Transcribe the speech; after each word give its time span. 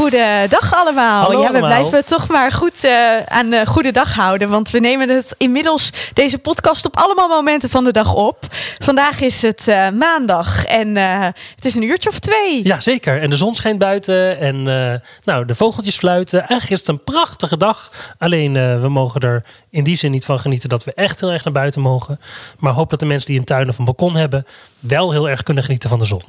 Goedendag 0.00 0.74
allemaal. 0.74 1.22
Hallo 1.22 1.40
ja, 1.40 1.52
we 1.52 1.58
allemaal. 1.58 1.68
blijven 1.68 2.06
toch 2.06 2.28
maar 2.28 2.52
goed 2.52 2.84
eh, 2.84 3.16
aan 3.26 3.50
de 3.50 3.66
goede 3.66 3.92
dag 3.92 4.14
houden. 4.14 4.48
Want 4.48 4.70
we 4.70 4.78
nemen 4.78 5.08
het 5.08 5.34
inmiddels 5.38 5.90
deze 6.12 6.38
podcast 6.38 6.86
op 6.86 6.96
allemaal 6.96 7.28
momenten 7.28 7.70
van 7.70 7.84
de 7.84 7.92
dag 7.92 8.14
op. 8.14 8.38
Vandaag 8.78 9.20
is 9.20 9.42
het 9.42 9.68
eh, 9.68 9.88
maandag 9.88 10.64
en 10.64 10.96
eh, 10.96 11.20
het 11.54 11.64
is 11.64 11.74
een 11.74 11.82
uurtje 11.82 12.08
of 12.08 12.18
twee. 12.18 12.66
Ja, 12.66 12.80
zeker. 12.80 13.22
En 13.22 13.30
de 13.30 13.36
zon 13.36 13.54
schijnt 13.54 13.78
buiten. 13.78 14.38
En 14.38 14.56
eh, 14.68 15.00
nou, 15.24 15.44
de 15.44 15.54
vogeltjes 15.54 15.96
fluiten. 15.96 16.38
Eigenlijk 16.38 16.70
is 16.70 16.78
het 16.78 16.88
een 16.88 17.04
prachtige 17.04 17.56
dag. 17.56 17.92
Alleen 18.18 18.56
eh, 18.56 18.80
we 18.80 18.88
mogen 18.88 19.20
er 19.20 19.44
in 19.70 19.84
die 19.84 19.96
zin 19.96 20.10
niet 20.10 20.24
van 20.24 20.38
genieten 20.38 20.68
dat 20.68 20.84
we 20.84 20.92
echt 20.94 21.20
heel 21.20 21.32
erg 21.32 21.44
naar 21.44 21.52
buiten 21.52 21.80
mogen. 21.80 22.20
Maar 22.58 22.72
hoop 22.72 22.90
dat 22.90 22.98
de 23.00 23.06
mensen 23.06 23.26
die 23.26 23.38
een 23.38 23.44
tuin 23.44 23.68
of 23.68 23.78
een 23.78 23.84
balkon 23.84 24.16
hebben. 24.16 24.46
wel 24.78 25.10
heel 25.10 25.28
erg 25.28 25.42
kunnen 25.42 25.64
genieten 25.64 25.88
van 25.88 25.98
de 25.98 26.04
zon. 26.04 26.22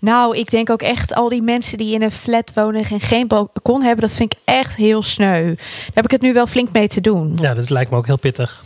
Nou, 0.00 0.36
ik 0.36 0.50
denk 0.50 0.70
ook 0.70 0.82
echt 0.82 1.14
al 1.14 1.28
die 1.28 1.42
mensen 1.42 1.78
die 1.78 1.94
in 1.94 2.02
een 2.02 2.10
flat 2.10 2.50
wonen 2.54 2.84
en 2.84 3.00
geen 3.00 3.26
balkon 3.26 3.82
hebben, 3.82 4.00
dat 4.00 4.16
vind 4.16 4.32
ik 4.32 4.38
echt 4.44 4.76
heel 4.76 5.02
sneu. 5.02 5.44
Daar 5.44 5.94
heb 5.94 6.04
ik 6.04 6.10
het 6.10 6.20
nu 6.20 6.32
wel 6.32 6.46
flink 6.46 6.72
mee 6.72 6.88
te 6.88 7.00
doen. 7.00 7.38
Ja, 7.40 7.54
dat 7.54 7.70
lijkt 7.70 7.90
me 7.90 7.96
ook 7.96 8.06
heel 8.06 8.18
pittig. 8.18 8.64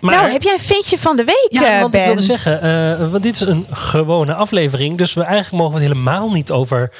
Maar, 0.00 0.14
nou, 0.14 0.30
heb 0.30 0.42
jij 0.42 0.52
een 0.52 0.58
vintje 0.60 0.98
van 0.98 1.16
de 1.16 1.24
week, 1.24 1.46
Ja, 1.48 1.74
eh, 1.74 1.80
want 1.80 1.92
Ben? 1.92 2.00
ik 2.00 2.06
wilde 2.06 2.22
zeggen, 2.22 2.62
eh, 2.62 3.10
want 3.10 3.22
dit 3.22 3.34
is 3.34 3.40
een 3.40 3.66
gewone 3.70 4.34
aflevering. 4.34 4.98
Dus 4.98 5.14
we 5.14 5.22
eigenlijk 5.22 5.62
mogen 5.62 5.78
we 5.78 5.84
het 5.84 5.92
helemaal 5.92 6.30
niet 6.30 6.50
over 6.50 6.92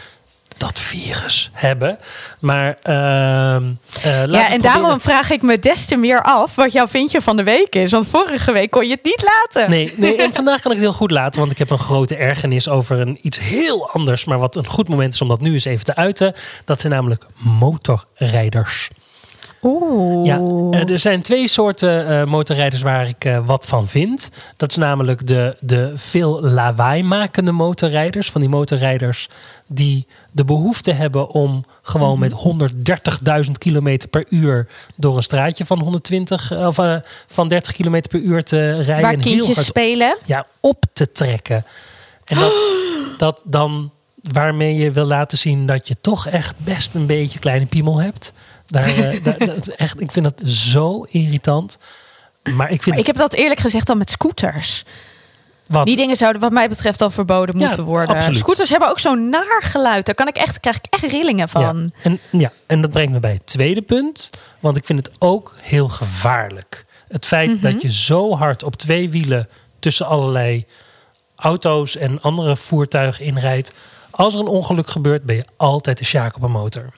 dat 0.56 0.80
virus 0.80 1.50
hebben. 1.52 1.98
Maar 2.38 2.76
ehm 2.82 2.94
eh, 2.94 4.02
ja, 4.02 4.20
en 4.20 4.28
proberen- 4.28 4.60
daarom 4.62 5.00
vraag 5.00 5.30
ik 5.30 5.42
me 5.42 5.58
des 5.58 5.86
te 5.86 5.96
meer 5.96 6.22
af 6.22 6.54
wat 6.54 6.72
jouw 6.72 6.86
vintje 6.86 7.20
van 7.20 7.36
de 7.36 7.42
week 7.42 7.74
is. 7.74 7.90
Want 7.90 8.06
vorige 8.08 8.52
week 8.52 8.70
kon 8.70 8.84
je 8.86 8.90
het 8.94 9.04
niet 9.04 9.22
laten. 9.22 9.70
Nee, 9.70 9.92
nee, 9.96 10.16
en 10.16 10.32
vandaag 10.32 10.60
kan 10.60 10.70
ik 10.70 10.76
het 10.76 10.86
heel 10.86 10.96
goed 10.96 11.10
laten, 11.10 11.40
want 11.40 11.52
ik 11.52 11.58
heb 11.58 11.70
een 11.70 11.78
grote 11.78 12.16
ergernis 12.16 12.68
over 12.68 13.00
een 13.00 13.18
iets 13.22 13.38
heel 13.38 13.90
anders, 13.90 14.24
maar 14.24 14.38
wat 14.38 14.56
een 14.56 14.66
goed 14.66 14.88
moment 14.88 15.14
is 15.14 15.20
om 15.22 15.28
dat 15.28 15.40
nu 15.40 15.52
eens 15.52 15.64
even 15.64 15.84
te 15.84 15.96
uiten. 15.96 16.34
Dat 16.64 16.80
zijn 16.80 16.92
namelijk 16.92 17.24
motorrijders. 17.38 18.88
Oeh. 19.64 20.26
Ja, 20.26 20.36
eh, 20.70 20.90
er 20.90 20.98
zijn 20.98 21.22
twee 21.22 21.48
soorten 21.48 22.08
eh, 22.08 22.24
motorrijders 22.24 22.82
waar 22.82 23.08
ik 23.08 23.24
eh, 23.24 23.46
wat 23.46 23.66
van 23.66 23.88
vind. 23.88 24.30
Dat 24.56 24.70
is 24.70 24.76
namelijk 24.76 25.26
de, 25.26 25.56
de 25.60 25.92
veel 25.94 26.42
lawaai 26.42 27.02
makende 27.02 27.52
motorrijders. 27.52 28.30
Van 28.30 28.40
die 28.40 28.50
motorrijders 28.50 29.28
die 29.66 30.06
de 30.32 30.44
behoefte 30.44 30.92
hebben 30.92 31.28
om 31.28 31.64
gewoon 31.82 32.18
met 32.18 32.32
130.000 33.46 33.50
km 33.58 33.98
per 34.10 34.24
uur 34.28 34.66
door 34.94 35.16
een 35.16 35.22
straatje 35.22 35.66
van 35.66 35.80
120 35.80 36.52
eh, 36.52 36.66
of 36.66 36.78
van 37.26 37.48
30 37.48 37.72
km 37.72 38.02
per 38.08 38.20
uur 38.20 38.44
te 38.44 38.72
rijden. 38.72 38.86
Waar 38.86 39.12
en 39.12 39.20
heel 39.20 39.36
kindjes 39.36 39.56
hard 39.56 39.66
spelen. 39.66 40.16
ja, 40.24 40.46
op 40.60 40.84
te 40.92 41.12
trekken. 41.12 41.64
En 42.24 42.38
dat, 42.38 42.64
dat 43.18 43.42
dan 43.44 43.90
waarmee 44.32 44.74
je 44.74 44.90
wil 44.90 45.04
laten 45.04 45.38
zien 45.38 45.66
dat 45.66 45.88
je 45.88 45.94
toch 46.00 46.26
echt 46.26 46.54
best 46.58 46.94
een 46.94 47.06
beetje 47.06 47.38
kleine 47.38 47.66
piemel 47.66 48.00
hebt. 48.00 48.32
Daar, 48.66 48.84
eh, 48.96 49.22
daar- 49.24 49.38
dat- 49.38 49.66
echt, 49.68 50.00
ik 50.00 50.12
vind 50.12 50.24
dat 50.24 50.48
zo 50.48 51.02
irritant. 51.10 51.78
Maar 52.56 52.70
ik 52.70 52.82
vind 52.82 52.98
Ik 52.98 53.06
heb 53.06 53.16
dat 53.16 53.32
eerlijk 53.32 53.60
gezegd 53.60 53.88
al 53.88 53.96
met 53.96 54.10
scooters. 54.10 54.84
wat, 55.66 55.86
Die 55.86 55.96
dingen 55.96 56.16
zouden 56.16 56.40
wat 56.40 56.52
mij 56.52 56.68
betreft 56.68 57.00
al 57.00 57.10
verboden 57.10 57.58
Ja, 57.58 57.66
moeten 57.66 57.84
worden. 57.84 58.14
absoluut. 58.14 58.38
Scooters 58.38 58.70
hebben 58.70 58.88
ook 58.88 58.98
zo'n 58.98 59.28
naar 59.28 59.62
geluid. 59.62 60.06
Daar 60.06 60.14
kan 60.14 60.28
ik 60.28 60.36
echt, 60.36 60.60
krijg 60.60 60.76
ik 60.76 60.84
echt 60.90 61.02
rillingen 61.12 61.48
van. 61.48 61.62
ja, 61.62 62.00
en, 62.02 62.20
ja, 62.30 62.52
en 62.66 62.80
dat 62.80 62.90
brengt 62.90 63.12
me 63.12 63.20
bij 63.20 63.32
het 63.32 63.46
tweede 63.46 63.82
punt. 63.82 64.30
Want 64.60 64.76
ik 64.76 64.84
vind 64.84 65.06
het 65.06 65.16
ook 65.18 65.54
heel 65.62 65.88
gevaarlijk. 65.88 66.84
Het 67.08 67.26
feit 67.26 67.50
Mhm. 67.50 67.60
dat 67.60 67.82
je 67.82 67.92
zo 67.92 68.36
hard 68.36 68.62
op 68.62 68.76
twee 68.76 69.10
wielen 69.10 69.48
tussen 69.78 70.06
allerlei 70.06 70.66
auto's 71.36 71.96
en 71.96 72.22
andere 72.22 72.56
voertuigen 72.56 73.24
inrijdt. 73.24 73.72
Als 74.10 74.34
er 74.34 74.40
een 74.40 74.46
ongeluk 74.46 74.86
gebeurt, 74.86 75.22
ben 75.24 75.36
je 75.36 75.44
altijd 75.56 75.98
de 75.98 76.04
sjaak 76.04 76.36
op 76.36 76.42
een 76.42 76.50
motor. 76.50 76.90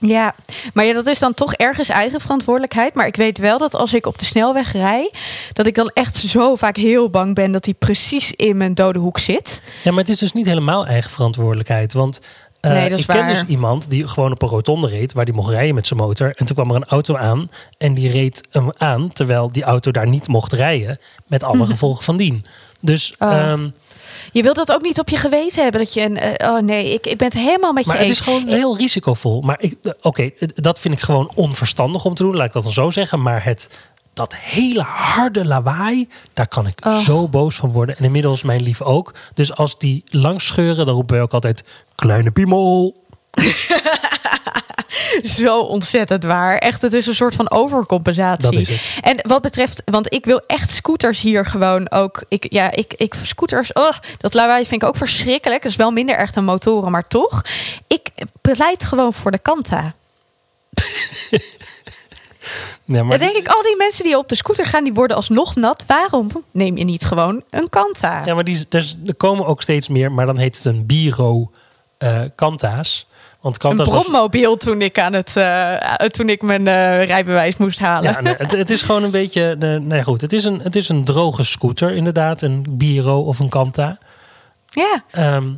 Ja, 0.00 0.34
maar 0.74 0.84
ja, 0.84 0.92
dat 0.92 1.06
is 1.06 1.18
dan 1.18 1.34
toch 1.34 1.54
ergens 1.54 1.88
eigen 1.88 2.20
verantwoordelijkheid. 2.20 2.94
Maar 2.94 3.06
ik 3.06 3.16
weet 3.16 3.38
wel 3.38 3.58
dat 3.58 3.74
als 3.74 3.94
ik 3.94 4.06
op 4.06 4.18
de 4.18 4.24
snelweg 4.24 4.72
rij, 4.72 5.12
dat 5.52 5.66
ik 5.66 5.74
dan 5.74 5.90
echt 5.94 6.16
zo 6.16 6.56
vaak 6.56 6.76
heel 6.76 7.10
bang 7.10 7.34
ben 7.34 7.52
dat 7.52 7.64
hij 7.64 7.74
precies 7.74 8.32
in 8.32 8.56
mijn 8.56 8.74
dode 8.74 8.98
hoek 8.98 9.18
zit. 9.18 9.62
Ja, 9.84 9.90
maar 9.90 10.00
het 10.00 10.08
is 10.08 10.18
dus 10.18 10.32
niet 10.32 10.46
helemaal 10.46 10.86
eigen 10.86 11.10
verantwoordelijkheid. 11.10 11.92
Want 11.92 12.20
eh, 12.60 12.70
Nee, 12.70 12.90
ik 12.90 13.06
ken 13.06 13.26
dus 13.26 13.44
iemand 13.46 13.90
die 13.90 14.08
gewoon 14.08 14.32
op 14.32 14.42
een 14.42 14.48
rotonde 14.48 14.88
reed... 14.88 15.12
waar 15.12 15.24
die 15.24 15.34
mocht 15.34 15.50
rijden 15.50 15.74
met 15.74 15.86
zijn 15.86 16.00
motor. 16.00 16.32
En 16.36 16.46
toen 16.46 16.54
kwam 16.56 16.70
er 16.70 16.76
een 16.76 16.84
auto 16.84 17.16
aan 17.16 17.50
en 17.78 17.94
die 17.94 18.10
reed 18.10 18.40
hem 18.50 18.70
aan... 18.76 19.12
terwijl 19.12 19.52
die 19.52 19.62
auto 19.62 19.90
daar 19.90 20.08
niet 20.08 20.28
mocht 20.28 20.52
rijden... 20.52 20.98
met 21.26 21.42
alle 21.42 21.66
gevolgen 21.66 22.04
van 22.04 22.16
dien. 22.16 22.44
Dus, 22.80 23.14
Oh. 23.18 23.32
ehm, 23.32 23.68
Je 24.32 24.42
wilt 24.42 24.56
dat 24.56 24.72
ook 24.72 24.82
niet 24.82 24.98
op 25.00 25.08
je 25.08 25.16
geweten 25.16 25.62
hebben. 25.62 25.80
Dat 25.80 25.92
je 25.94 26.00
een, 26.00 26.16
eh, 26.18 26.50
oh 26.50 26.60
nee, 26.62 26.92
ik, 26.92 27.06
ik 27.06 27.16
ben 27.18 27.26
het 27.28 27.36
helemaal 27.36 27.72
met 27.72 27.84
je 27.84 27.90
maar 27.90 28.00
het 28.00 28.10
is 28.10 28.20
gewoon 28.20 28.46
heel 28.48 28.76
risicovol. 28.76 29.40
Maar 29.40 29.56
ik, 29.60 29.76
eh, 29.82 29.92
oké, 30.02 30.30
dat 30.54 30.78
vind 30.78 30.94
ik 30.94 31.00
gewoon 31.00 31.30
onverstandig 31.34 32.04
om 32.04 32.14
te 32.14 32.22
doen. 32.22 32.36
Laat 32.36 32.46
ik 32.46 32.52
dat 32.52 32.62
dan 32.62 32.72
zo 32.72 32.90
zeggen. 32.90 33.22
Maar 33.22 33.44
het, 33.44 33.70
dat 34.12 34.34
hele 34.34 34.82
harde 34.82 35.46
lawaai, 35.46 36.08
daar 36.32 36.48
kan 36.48 36.66
ik 36.66 36.86
Oh. 36.86 36.98
zo 36.98 37.28
boos 37.28 37.54
van 37.56 37.72
worden. 37.72 37.98
En 37.98 38.04
inmiddels 38.04 38.42
mijn 38.42 38.62
lief 38.62 38.82
ook. 38.82 39.14
Dus 39.34 39.54
als 39.54 39.78
die 39.78 40.04
langs 40.06 40.46
scheuren, 40.46 40.86
dan 40.86 40.94
roepen 40.94 41.14
wij 41.14 41.24
ook 41.24 41.34
altijd... 41.34 41.64
Kleine 41.94 42.30
piemel. 42.30 42.94
Zo 45.22 45.60
ontzettend 45.60 46.24
waar. 46.24 46.56
Echt, 46.56 46.82
het 46.82 46.92
is 46.92 47.06
een 47.06 47.14
soort 47.14 47.34
van 47.34 47.50
overcompensatie. 47.50 48.50
Dat 48.50 48.60
is 48.60 48.68
het. 48.68 48.98
En 49.00 49.28
wat 49.28 49.42
betreft, 49.42 49.82
want 49.84 50.12
ik 50.12 50.24
wil 50.24 50.42
echt 50.46 50.70
scooters 50.70 51.20
hier 51.20 51.46
gewoon 51.46 51.90
ook. 51.90 52.24
Ik, 52.28 52.52
ja, 52.52 52.70
ik, 52.70 52.94
ik 52.96 53.14
scooters, 53.22 53.72
oh, 53.72 53.92
dat 54.18 54.34
lawaai 54.34 54.66
vind 54.66 54.82
ik 54.82 54.88
ook 54.88 54.96
verschrikkelijk. 54.96 55.62
Dat 55.62 55.70
is 55.70 55.76
wel 55.76 55.90
minder 55.90 56.16
echt 56.16 56.34
dan 56.34 56.44
motoren, 56.44 56.90
maar 56.90 57.08
toch. 57.08 57.42
Ik 57.86 58.10
pleit 58.40 58.84
gewoon 58.84 59.12
voor 59.12 59.30
de 59.30 59.38
Kanta. 59.38 59.94
Ja, 62.84 63.02
maar 63.02 63.18
Dan 63.18 63.28
denk 63.28 63.46
ik, 63.46 63.48
al 63.48 63.62
die 63.62 63.76
mensen 63.76 64.04
die 64.04 64.18
op 64.18 64.28
de 64.28 64.34
scooter 64.34 64.66
gaan, 64.66 64.84
die 64.84 64.92
worden 64.92 65.16
alsnog 65.16 65.56
nat. 65.56 65.84
Waarom 65.86 66.30
neem 66.50 66.76
je 66.76 66.84
niet 66.84 67.04
gewoon 67.04 67.42
een 67.50 67.68
Kanta? 67.68 68.22
Ja, 68.24 68.34
maar 68.34 68.44
die, 68.44 68.66
dus, 68.68 68.96
er 69.06 69.14
komen 69.14 69.46
ook 69.46 69.62
steeds 69.62 69.88
meer, 69.88 70.12
maar 70.12 70.26
dan 70.26 70.38
heet 70.38 70.56
het 70.56 70.64
een 70.64 70.86
Biro 70.86 71.50
eh 71.98 72.20
Kanta's. 72.34 73.06
Want 73.40 73.54
een 73.54 73.60
Kanta's 73.68 73.88
was- 73.88 74.02
brommobiel 74.02 74.56
toen 74.56 74.82
ik, 74.82 74.98
aan 74.98 75.12
het, 75.12 75.36
eh, 75.36 75.74
toen 76.06 76.28
ik 76.28 76.42
mijn 76.42 76.66
eh, 76.66 77.04
rijbewijs 77.04 77.56
moest 77.56 77.78
halen. 77.78 78.10
Ja, 78.12 78.20
nee, 78.20 78.34
het, 78.38 78.52
het 78.52 78.70
is 78.70 78.82
gewoon 78.82 79.02
een 79.02 79.10
beetje. 79.10 79.56
nee, 79.82 80.02
goed. 80.02 80.20
Het 80.20 80.32
is 80.32 80.44
een, 80.44 80.60
het 80.60 80.76
is 80.76 80.88
een 80.88 81.04
droge 81.04 81.44
scooter, 81.44 81.90
inderdaad. 81.92 82.42
Een 82.42 82.64
Biro 82.68 83.20
of 83.20 83.38
een 83.38 83.48
Kanta. 83.48 83.98
ja. 84.70 85.02
Ehm, 85.10 85.48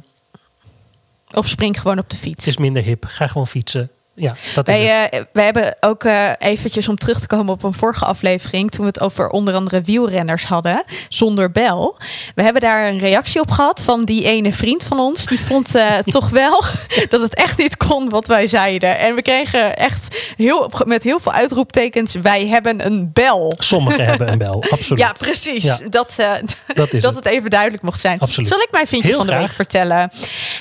Of 1.35 1.49
spring 1.49 1.81
gewoon 1.81 1.99
op 1.99 2.11
de 2.11 2.17
fiets. 2.17 2.45
het 2.45 2.47
is 2.55 2.57
minder 2.57 2.83
hip. 2.83 3.05
Ga 3.05 3.27
gewoon 3.27 3.47
fietsen. 3.47 3.91
Ja, 4.15 4.29
dat 4.29 4.39
is 4.41 4.55
het. 4.55 4.67
Wij, 4.67 5.09
eh, 5.11 5.21
wij 5.33 5.45
hebben 5.45 5.77
ook 5.81 6.05
eh, 6.05 6.31
eventjes 6.39 6.89
om 6.89 6.97
terug 6.97 7.21
te 7.21 7.27
komen 7.27 7.53
op 7.53 7.63
een 7.63 7.75
vorige 7.75 8.05
aflevering... 8.05 8.71
toen 8.71 8.81
we 8.81 8.87
het 8.87 9.01
over 9.01 9.29
onder 9.29 9.55
andere 9.55 9.81
wielrenners 9.81 10.45
hadden, 10.45 10.85
zonder 11.09 11.51
bel. 11.51 11.97
We 12.35 12.43
hebben 12.43 12.63
daar 12.63 12.89
een 12.89 12.99
reactie 12.99 13.41
op 13.41 13.51
gehad 13.51 13.83
van 13.83 14.05
die 14.05 14.25
ene 14.25 14.53
vriend 14.53 14.85
van 14.85 14.99
ons. 14.99 15.27
Die 15.27 15.41
vond 15.41 15.75
eh, 15.75 15.99
toch 16.17 16.29
wel 16.29 16.63
dat 17.11 17.21
het 17.21 17.35
echt 17.35 17.59
niet 17.59 17.77
kon 17.77 18.09
wat 18.09 18.27
wij 18.27 18.47
zeiden. 18.47 18.99
En 18.99 19.15
we 19.15 19.23
kregen 19.23 19.77
echt 19.77 20.33
heel, 20.37 20.71
met 20.85 21.03
heel 21.03 21.21
veel 21.21 21.33
uitroeptekens... 21.33 22.15
wij 22.15 22.47
hebben 22.47 22.87
een 22.87 23.11
bel. 23.13 23.55
Sommigen 23.59 24.05
hebben 24.05 24.33
een 24.33 24.39
bel, 24.39 24.65
absoluut. 24.71 25.01
Ja, 25.01 25.13
precies. 25.19 25.65
Ja. 25.65 25.79
Dat, 25.91 26.15
Dat 26.17 26.57
dat 26.77 26.91
het. 26.91 27.15
het 27.15 27.27
even 27.27 27.51
duidelijk 27.51 27.83
mocht 27.83 28.01
zijn. 28.01 28.19
Absoluut. 28.19 28.49
Zal 28.49 28.61
ik 28.61 28.69
mijn 28.71 28.87
vindje 28.87 29.09
Heel 29.09 29.19
van 29.19 29.27
de 29.27 29.37
week 29.37 29.51
vertellen? 29.51 30.11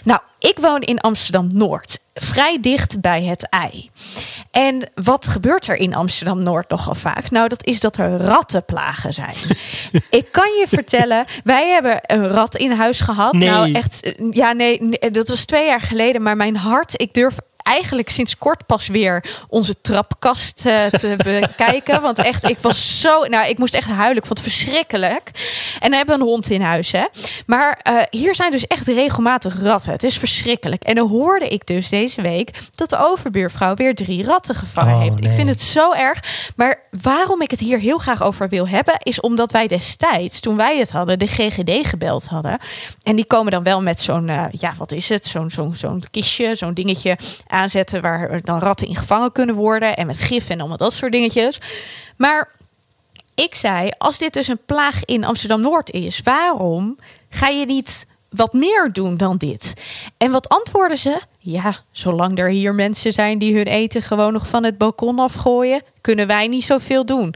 Nou, 0.03 0.19
ik 0.41 0.57
woon 0.59 0.81
in 0.81 0.99
Amsterdam-Noord. 0.99 1.99
Vrij 2.13 2.57
dicht 2.61 3.01
bij 3.01 3.23
het 3.23 3.49
ei. 3.49 3.89
En 4.51 4.89
wat 4.95 5.27
gebeurt 5.27 5.67
er 5.67 5.75
in 5.75 5.95
Amsterdam-Noord 5.95 6.69
nogal 6.69 6.95
vaak? 6.95 7.31
Nou, 7.31 7.47
dat 7.47 7.65
is 7.65 7.79
dat 7.79 7.97
er 7.97 8.17
rattenplagen 8.17 9.13
zijn. 9.13 9.35
ik 10.09 10.27
kan 10.31 10.49
je 10.59 10.65
vertellen, 10.67 11.25
wij 11.43 11.69
hebben 11.69 11.99
een 12.01 12.27
rat 12.27 12.55
in 12.55 12.71
huis 12.71 13.01
gehad. 13.01 13.33
Nee. 13.33 13.49
Nou, 13.49 13.71
echt, 13.71 14.03
eh, 14.03 14.13
ja, 14.29 14.51
nee, 14.51 14.81
nee, 14.81 15.11
dat 15.11 15.27
was 15.27 15.45
twee 15.45 15.65
jaar 15.65 15.81
geleden. 15.81 16.21
Maar 16.21 16.37
mijn 16.37 16.55
hart, 16.55 17.01
ik 17.01 17.13
durf 17.13 17.35
eigenlijk 17.71 18.09
sinds 18.09 18.37
kort 18.37 18.65
pas 18.65 18.87
weer 18.87 19.25
onze 19.47 19.81
trapkast 19.81 20.65
eh, 20.65 20.85
te 20.85 21.15
bekijken. 21.23 22.01
Want 22.01 22.19
echt, 22.19 22.49
ik 22.49 22.57
was 22.59 23.01
zo. 23.01 23.25
Nou, 23.25 23.47
ik 23.49 23.57
moest 23.57 23.73
echt 23.73 23.89
huilen. 23.89 24.17
Ik 24.17 24.25
vond 24.25 24.39
het 24.39 24.47
verschrikkelijk. 24.53 25.29
En 25.79 25.89
dan 25.89 25.93
hebben 25.93 26.15
we 26.15 26.21
een 26.21 26.27
hond 26.27 26.49
in 26.49 26.61
huis, 26.61 26.91
hè. 26.91 27.05
Maar 27.45 27.79
eh, 27.83 27.95
hier 28.09 28.35
zijn 28.35 28.51
dus 28.51 28.67
echt 28.67 28.87
regelmatig 28.87 29.61
ratten. 29.61 29.91
Het 29.91 30.03
is 30.03 30.17
verschrikkelijk. 30.17 30.83
En 30.83 30.95
dan 30.95 31.07
hoorde 31.09 31.47
ik 31.47 31.67
dus 31.67 31.89
deze 31.89 32.21
week 32.21 32.51
dat 32.75 32.89
de 32.89 32.97
overbuurvrouw 32.97 33.73
weer 33.73 33.95
drie 33.95 34.23
ratten 34.23 34.55
gevangen 34.55 34.95
Oh, 34.95 35.01
heeft. 35.01 35.23
Ik 35.25 35.31
vind 35.31 35.49
het 35.49 35.61
zo 35.61 35.93
erg. 35.93 36.19
Maar 36.55 36.79
waarom 37.01 37.41
ik 37.41 37.51
het 37.51 37.59
hier 37.59 37.79
heel 37.79 37.97
graag 37.97 38.23
over 38.23 38.49
wil 38.49 38.67
hebben, 38.67 38.95
is 38.97 39.19
omdat 39.19 39.51
wij 39.51 39.67
destijds, 39.67 40.39
toen 40.39 40.55
wij 40.55 40.77
het 40.77 40.91
hadden, 40.91 41.19
de 41.19 41.27
GGD 41.27 41.87
gebeld 41.87 42.25
hadden. 42.25 42.57
En 43.03 43.15
die 43.15 43.25
komen 43.25 43.51
dan 43.51 43.63
wel 43.63 43.81
met 43.81 44.01
zo'n, 44.01 44.29
eh, 44.29 44.45
ja, 44.51 44.73
wat 44.77 44.91
is 44.91 45.09
het? 45.09 45.25
Zo'n 45.25 45.49
zo'n 45.49 45.75
zo'n 45.75 46.03
kistje, 46.11 46.55
zo'n 46.55 46.73
dingetje 46.73 47.17
aanzetten 47.61 48.01
waar 48.01 48.41
dan 48.41 48.59
ratten 48.59 48.87
in 48.87 48.95
gevangen 48.95 49.31
kunnen 49.31 49.55
worden. 49.55 49.95
En 49.95 50.07
met 50.07 50.17
gif 50.17 50.49
en 50.49 50.59
allemaal 50.59 50.77
dat 50.77 50.93
soort 50.93 51.11
dingetjes. 51.11 51.59
Maar 52.17 52.49
ik 53.35 53.55
zei, 53.55 53.91
als 53.97 54.17
dit 54.17 54.33
dus 54.33 54.47
een 54.47 54.65
plaag 54.65 55.05
in 55.05 55.23
Amsterdam 55.23 55.61
Noord 55.61 55.91
is, 55.91 56.21
waarom 56.23 56.97
ga 57.29 57.47
je 57.47 57.65
niet 57.65 58.07
wat 58.29 58.53
meer 58.53 58.89
doen 58.93 59.17
dan 59.17 59.37
dit? 59.37 59.73
En 60.17 60.31
wat 60.31 60.49
antwoorden 60.49 60.97
ze? 60.97 61.21
Ja, 61.39 61.75
zolang 61.91 62.39
er 62.39 62.49
hier 62.49 62.75
mensen 62.75 63.13
zijn 63.13 63.37
die 63.37 63.55
hun 63.55 63.65
eten 63.65 64.01
gewoon 64.01 64.33
nog 64.33 64.47
van 64.47 64.63
het 64.63 64.77
balkon 64.77 65.19
afgooien, 65.19 65.81
kunnen 66.01 66.27
wij 66.27 66.47
niet 66.47 66.63
zoveel 66.63 67.05
doen. 67.05 67.33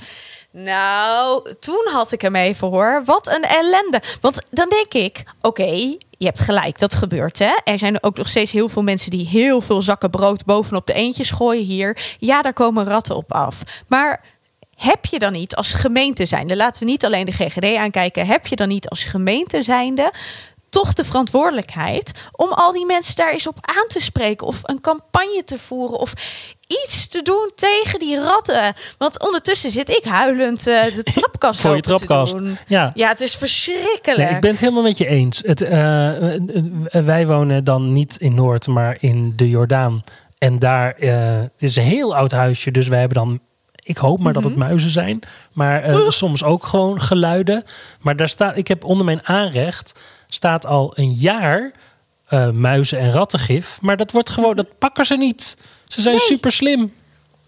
Nou, 0.57 1.53
toen 1.59 1.87
had 1.91 2.11
ik 2.11 2.21
hem 2.21 2.35
even 2.35 2.67
hoor. 2.67 3.01
Wat 3.05 3.27
een 3.27 3.43
ellende. 3.43 4.01
Want 4.21 4.39
dan 4.49 4.69
denk 4.69 4.93
ik, 4.93 5.23
oké, 5.41 5.97
je 6.17 6.25
hebt 6.25 6.41
gelijk, 6.41 6.79
dat 6.79 6.93
gebeurt 6.93 7.39
hè. 7.39 7.51
Er 7.63 7.77
zijn 7.77 8.03
ook 8.03 8.17
nog 8.17 8.29
steeds 8.29 8.51
heel 8.51 8.69
veel 8.69 8.83
mensen 8.83 9.11
die 9.11 9.27
heel 9.27 9.61
veel 9.61 9.81
zakken 9.81 10.09
brood 10.09 10.45
bovenop 10.45 10.87
de 10.87 10.93
eentjes 10.93 11.31
gooien 11.31 11.63
hier. 11.63 12.15
Ja, 12.19 12.41
daar 12.41 12.53
komen 12.53 12.85
ratten 12.85 13.15
op 13.15 13.33
af. 13.33 13.61
Maar 13.87 14.23
heb 14.75 15.05
je 15.05 15.19
dan 15.19 15.33
niet 15.33 15.55
als 15.55 15.73
gemeente 15.73 16.25
zijnde, 16.25 16.55
laten 16.55 16.83
we 16.83 16.89
niet 16.89 17.05
alleen 17.05 17.25
de 17.25 17.31
GGD 17.31 17.75
aankijken, 17.75 18.25
heb 18.25 18.47
je 18.47 18.55
dan 18.55 18.67
niet 18.67 18.89
als 18.89 19.03
gemeente 19.03 19.63
zijnde 19.63 20.11
toch 20.75 20.93
de 20.93 21.03
verantwoordelijkheid 21.03 22.11
om 22.31 22.51
al 22.51 22.71
die 22.71 22.85
mensen 22.85 23.15
daar 23.15 23.31
eens 23.31 23.47
op 23.47 23.57
aan 23.61 23.87
te 23.87 23.99
spreken 23.99 24.47
of 24.47 24.59
een 24.63 24.81
campagne 24.81 25.43
te 25.43 25.59
voeren 25.59 25.99
of 25.99 26.13
iets 26.67 27.07
te 27.07 27.21
doen 27.21 27.51
tegen 27.55 27.99
die 27.99 28.19
ratten? 28.19 28.73
Want 28.97 29.19
ondertussen 29.19 29.71
zit 29.71 29.89
ik 29.89 30.03
huilend 30.03 30.67
eh, 30.67 30.83
de 30.83 31.03
trapkast 31.13 31.61
Voor 31.61 31.75
je 31.75 31.81
trapkast. 31.81 32.37
doen. 32.37 32.57
Ja. 32.67 32.91
Ja, 32.93 33.07
het 33.07 33.21
is 33.21 33.35
verschrikkelijk. 33.35 34.17
Nee, 34.17 34.35
ik 34.35 34.41
ben 34.41 34.51
het 34.51 34.59
helemaal 34.59 34.83
met 34.83 34.97
je 34.97 35.07
eens. 35.07 35.41
Het, 35.45 35.61
eh, 35.61 36.35
eh, 36.35 36.41
wij 36.89 37.27
wonen 37.27 37.63
dan 37.63 37.91
niet 37.91 38.17
in 38.17 38.33
Noord, 38.33 38.67
maar 38.67 38.97
in 38.99 39.33
de 39.35 39.49
Jordaan. 39.49 40.01
En 40.37 40.59
daar 40.59 40.95
het 40.97 41.51
is 41.57 41.75
een 41.75 41.83
heel 41.83 42.15
oud 42.15 42.31
huisje, 42.31 42.71
dus 42.71 42.87
wij 42.87 42.99
hebben 42.99 43.17
dan. 43.17 43.39
Ik 43.83 43.97
hoop 43.97 44.19
maar 44.19 44.33
dat 44.33 44.43
het 44.43 44.55
muizen 44.55 44.89
zijn, 44.89 45.19
maar 45.53 45.95
soms 46.07 46.43
ook 46.43 46.65
gewoon 46.65 47.01
geluiden. 47.01 47.63
Maar 48.01 48.15
daar 48.15 48.29
staat, 48.29 48.57
ik 48.57 48.67
heb 48.67 48.83
onder 48.83 49.05
mijn 49.05 49.27
aanrecht 49.27 49.99
staat 50.27 50.65
al 50.65 50.91
een 50.95 51.13
jaar 51.13 51.71
muizen 52.53 52.99
en 52.99 53.11
rattengif, 53.11 53.77
maar 53.81 53.97
dat 53.97 54.11
wordt 54.11 54.29
gewoon, 54.29 54.55
dat 54.55 54.77
pakken 54.77 55.05
ze 55.05 55.15
niet. 55.15 55.57
Ze 55.95 56.01
zijn 56.01 56.15
Nee. 56.15 56.25
super 56.25 56.51
slim. 56.51 56.93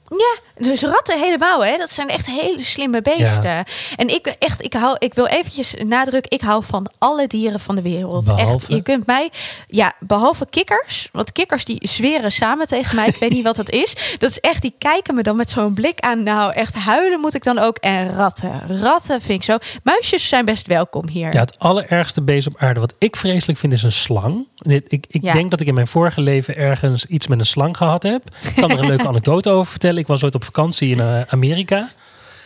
Ja, 0.10 0.38
dus 0.68 0.82
ratten 0.82 1.20
helemaal, 1.20 1.66
hè? 1.66 1.78
Dat 1.78 1.92
zijn 1.92 2.10
echt 2.10 2.26
hele 2.26 2.64
slimme 2.64 3.02
beesten. 3.02 3.64
En 3.96 4.08
ik 4.08 4.36
echt, 4.40 4.64
ik 4.64 4.74
hou, 4.74 4.96
ik 5.00 5.14
wil 5.14 5.28
eventjes 5.28 5.74
nadrukken, 5.84 6.32
ik 6.32 6.42
hou 6.42 6.64
van 6.64 6.92
alle 6.98 7.28
dieren 7.28 7.60
van 7.60 7.76
de 7.76 7.82
wereld. 7.82 8.30
Echt, 8.38 8.66
je 8.68 8.82
kunt 8.82 9.06
mij, 9.06 9.30
ja, 9.68 9.94
behalve 10.00 10.46
kikkers, 10.50 11.10
want 11.12 11.32
kikkers 11.32 11.66
die 11.66 11.88
zweren 11.88 12.32
samen 12.32 12.68
tegen 12.68 12.96
mij. 12.96 13.08
Ik 13.08 13.16
weet 13.16 13.30
niet 13.30 13.44
wat 13.44 13.56
dat 13.56 13.70
is. 13.70 13.96
Dat 14.18 14.30
is 14.30 14.40
echt, 14.40 14.62
die 14.62 14.74
kijken 14.78 15.16
me 15.16 15.24
dan 15.24 15.36
met 15.36 15.50
zo'n 15.50 15.74
blik 15.74 16.00
aan. 16.00 16.24
Nou, 16.24 16.54
echt 16.54 16.76
huilen 16.76 17.20
moet 17.20 17.36
ik 17.36 17.44
dan 17.44 17.58
ook. 17.60 17.78
En 17.78 18.16
ratten, 18.16 18.80
ratten 18.82 19.22
vind 19.22 19.40
ik 19.40 19.44
zo. 19.46 19.58
Muisjes 19.84 20.30
zijn 20.30 20.46
best 20.46 20.68
welkom 20.68 21.08
hier. 21.10 21.34
Ja, 21.34 21.40
het 21.40 21.60
allerergste 21.60 22.22
beest 22.22 22.48
op 22.48 22.54
aarde 22.58 22.80
wat 22.80 22.94
ik 22.98 23.16
vreselijk 23.16 23.60
vind 23.60 23.74
is 23.74 23.84
een 23.84 23.92
slang. 23.92 24.48
Dit, 24.68 24.86
ik 24.92 25.06
ik 25.10 25.22
Ja. 25.24 25.34
denk 25.34 25.52
dat 25.52 25.60
ik 25.62 25.68
in 25.68 25.74
mijn 25.74 25.88
vorige 25.88 26.22
leven 26.22 26.56
ergens 26.56 27.06
iets 27.06 27.28
met 27.28 27.40
een 27.40 27.46
slang 27.46 27.78
gehad 27.78 28.04
heb. 28.04 28.24
Ik 28.44 28.56
kan 28.56 28.72
er 28.72 28.80
een 28.80 28.88
leuke 28.88 29.08
anekdote 29.14 29.50
over 29.50 29.72
vertellen. 29.72 29.98
Ik 29.98 30.08
was 30.08 30.24
ooit 30.24 30.36
op 30.36 30.44
vakantie 30.44 30.90
in 30.92 31.00
eh, 31.00 31.22
Amerika. 31.28 31.90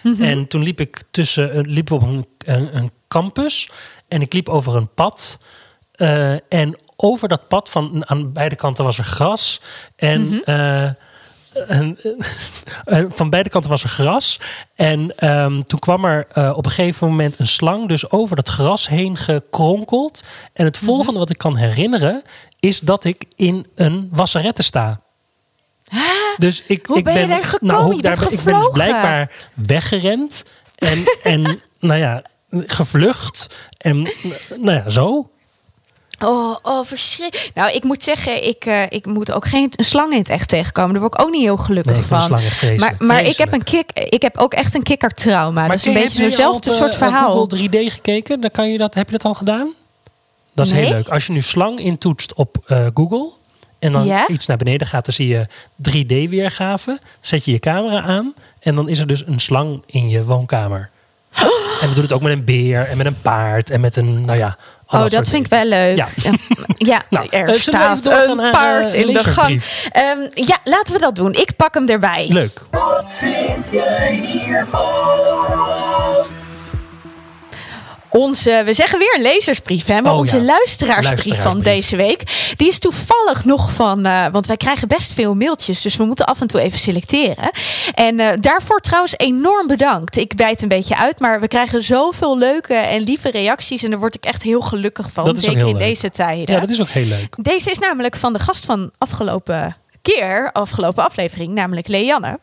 Mhm. 0.04 0.22
En 0.24 0.48
toen 0.48 0.64
liep 0.64 0.80
ik 0.80 1.02
tussen, 1.12 1.52
eh, 1.52 1.60
liepen 1.64 2.00
we 2.00 2.06
op 2.06 2.10
een, 2.12 2.26
een, 2.56 2.78
een 2.78 2.92
campus. 3.08 3.70
En 4.08 4.22
ik 4.22 4.34
liep 4.34 4.50
over 4.50 4.76
een 4.76 4.94
pad. 4.94 5.38
Eh, 5.96 6.32
en 6.54 6.76
over 6.96 7.28
dat 7.28 7.48
pad, 7.48 7.70
van, 7.70 8.04
aan 8.10 8.32
beide 8.34 8.56
kanten 8.56 8.84
was 8.84 8.98
er 8.98 9.04
gras. 9.04 9.62
En, 9.96 10.22
Mhm. 10.28 10.92
En, 11.68 11.98
van 13.10 13.30
beide 13.30 13.50
kanten 13.50 13.70
was 13.72 13.84
er 13.84 13.90
gras. 13.90 14.40
En 14.76 15.18
ehm, 15.18 15.62
toen 15.62 15.80
kwam 15.80 16.06
er 16.06 16.28
eh, 16.34 16.54
op 16.56 16.66
een 16.66 16.72
gegeven 16.72 17.08
moment 17.08 17.40
een 17.40 17.48
slang 17.48 17.88
dus 17.88 18.12
over 18.12 18.36
dat 18.36 18.50
gras 18.50 18.88
heen 18.88 19.18
gekronkeld. 19.18 20.24
En 20.54 20.66
het 20.66 20.78
volgende 20.78 21.20
wat 21.20 21.30
ik 21.30 21.38
kan 21.38 21.56
herinneren 21.58 22.22
is 22.60 22.80
dat 22.80 23.04
ik 23.04 23.26
in 23.36 23.66
een 23.76 24.10
wasserette 24.12 24.64
sta. 24.64 25.00
Dus 26.38 26.64
ik, 26.68 26.86
Hoe 26.86 26.98
ik 26.98 27.04
ben 27.04 27.20
je 27.22 27.28
daar 27.28 27.44
gekomen? 27.44 27.76
Nou, 27.76 27.84
hoe- 27.86 27.96
Je 27.96 28.02
daar 28.02 28.20
ben, 28.20 28.32
ik 28.32 28.44
ben 28.44 28.54
dus 28.54 28.70
blijkbaar 28.72 29.32
weggerend. 29.54 30.44
En, 30.76 31.04
en 31.24 31.42
nou 31.80 32.00
ja, 32.00 32.22
gevlucht. 32.52 33.58
En 33.78 34.02
nou 34.56 34.72
ja, 34.78 34.90
zo. 34.90 35.30
Oh, 36.24 36.56
oh 36.62 36.86
verschrikkelijk. 36.86 37.52
Nou, 37.54 37.72
ik 37.72 37.84
moet 37.84 38.04
zeggen, 38.04 38.48
ik, 38.48 38.66
eh, 38.66 38.84
ik 38.90 39.06
moet 39.06 39.32
ook 39.32 39.46
geen 39.48 39.72
slang 39.76 40.12
in 40.12 40.18
het 40.18 40.30
echt 40.30 40.50
tegenkomen. 40.50 40.92
Daar 40.92 41.02
word 41.02 41.14
ik 41.14 41.22
ook 41.22 41.32
niet 41.32 41.42
heel 41.42 41.58
gelukkig 41.58 41.92
Nee, 41.92 42.02
ik 42.02 42.08
vind 42.08 42.22
van. 42.22 42.80
maar 42.80 42.96
maar 43.00 43.24
ik, 43.24 43.38
heb 43.38 43.54
een 43.54 43.64
kick, 43.64 43.92
ik 43.94 44.22
heb 44.22 44.38
ook 44.38 44.54
echt 44.54 44.76
een 44.76 44.84
kikkertrauma. 44.84 45.68
dat 45.68 45.76
is 45.76 45.86
een 45.86 45.94
beetje 45.94 46.08
heb 46.08 46.18
je 46.18 46.36
zo'nzelfde 46.36 46.70
al 46.70 46.76
op, 46.76 46.82
soort 46.82 46.92
eh, 46.92 46.98
verhaal. 46.98 47.32
Google 47.48 47.68
3D 47.70 47.92
gekeken? 47.94 48.42
Dan 48.42 48.52
kan 48.52 48.72
je 48.72 48.78
dat, 48.78 48.94
heb 48.94 49.06
je 49.06 49.12
dat 49.12 49.26
al 49.26 49.34
gedaan? 49.34 49.74
Dat 50.54 50.66
is 50.66 50.72
Nee. 50.72 50.82
heel 50.86 50.92
leuk. 50.94 51.08
Als 51.08 51.26
je 51.26 51.32
nu 51.34 51.42
slang 51.42 51.80
intoetst 51.80 52.34
op 52.34 52.58
eh, 52.66 52.86
Google 52.94 53.30
en 53.80 53.92
dan 53.92 54.06
Ja? 54.06 54.28
iets 54.28 54.46
naar 54.46 54.58
beneden 54.58 54.88
gaat, 54.88 55.06
dan 55.06 55.14
zie 55.14 55.28
je 55.28 55.48
3D-weergave. 55.90 57.00
Zet 57.22 57.46
je 57.46 57.52
je 57.52 57.60
camera 57.60 58.02
aan 58.02 58.34
en 58.60 58.76
dan 58.76 58.90
is 58.90 59.00
er 59.00 59.08
dus 59.08 59.24
een 59.26 59.40
slang 59.40 59.84
in 59.86 60.10
je 60.10 60.24
woonkamer. 60.24 60.90
En 61.82 61.90
we 61.90 61.94
doen 61.94 62.04
het 62.04 62.12
ook 62.12 62.22
met 62.22 62.32
een 62.32 62.46
beer 62.46 62.88
en 62.88 62.98
met 62.98 63.06
een 63.06 63.22
paard 63.22 63.70
en 63.70 63.82
met 63.82 63.96
een, 63.96 64.26
nou 64.26 64.38
ja. 64.38 64.58
Oh, 64.88 65.10
dat 65.10 65.30
vind 65.30 65.46
ik 65.46 65.52
wel 65.52 65.66
leuk. 65.66 65.96
Ja. 65.96 66.08
Ja, 66.16 66.32
ja 66.92 67.02
Nou, 67.10 67.28
er 67.30 67.60
staat 67.60 68.06
een 68.06 68.52
paard 68.52 68.94
eh, 68.94 69.02
in 69.02 69.14
de 69.14 69.24
gang. 69.24 69.64
Ehm, 69.92 70.20
ja, 70.34 70.58
laten 70.64 70.94
we 70.94 71.00
dat 71.00 71.16
doen. 71.16 71.34
Ik 71.34 71.56
pak 71.56 71.74
hem 71.74 71.88
erbij. 71.88 72.26
Leuk. 72.30 72.62
Wat 72.72 73.12
vind 73.18 73.66
jij 73.72 74.22
hiervan? 74.26 75.71
Onze, 78.12 78.62
we 78.66 78.74
zeggen 78.74 79.00
weer 79.00 79.18
lezersbrief, 79.22 79.86
hè? 79.86 80.02
Maar 80.02 80.12
Oh, 80.12 80.18
onze 80.18 80.38
ja. 80.38 80.44
luisteraarsbrief 80.44 81.42
van 81.42 81.60
deze 81.60 81.96
week. 81.96 82.54
Die 82.58 82.68
is 82.68 82.80
toevallig 82.80 83.46
nog 83.46 83.72
van. 83.72 84.06
eh, 84.06 84.26
want 84.32 84.46
wij 84.46 84.58
krijgen 84.58 84.88
best 84.88 85.14
veel 85.14 85.36
mailtjes. 85.36 85.82
Dus 85.82 85.96
we 85.96 86.04
moeten 86.04 86.26
af 86.26 86.42
en 86.42 86.48
toe 86.48 86.60
even 86.62 86.80
selecteren. 86.80 87.52
En 87.94 88.20
eh, 88.20 88.28
daarvoor 88.40 88.80
trouwens 88.80 89.14
enorm 89.18 89.68
bedankt. 89.68 90.16
Ik 90.18 90.36
bijt 90.36 90.62
een 90.62 90.68
beetje 90.68 90.98
uit. 90.98 91.20
Maar 91.20 91.40
we 91.40 91.48
krijgen 91.48 91.84
zoveel 91.84 92.38
leuke 92.38 92.74
en 92.74 93.02
lieve 93.02 93.32
reacties. 93.32 93.84
En 93.84 93.90
daar 93.90 94.00
word 94.00 94.16
ik 94.16 94.24
echt 94.24 94.44
heel 94.44 94.62
gelukkig 94.62 95.12
van. 95.12 95.38
Zeker 95.38 95.58
in 95.60 95.66
leuk. 95.66 95.78
deze 95.78 96.10
tijden. 96.10 96.54
Ja, 96.56 96.60
dat 96.62 96.70
is 96.70 96.82
ook 96.82 96.88
heel 96.90 97.06
leuk. 97.06 97.36
Deze 97.42 97.72
is 97.72 97.80
namelijk 97.80 98.16
van 98.16 98.34
de 98.34 98.40
gast 98.40 98.66
van 98.66 98.92
afgelopen 98.98 99.76
keer, 100.02 100.50
afgelopen 100.54 101.04
aflevering, 101.06 101.54
namelijk 101.54 101.88
Leanne. 101.88 102.40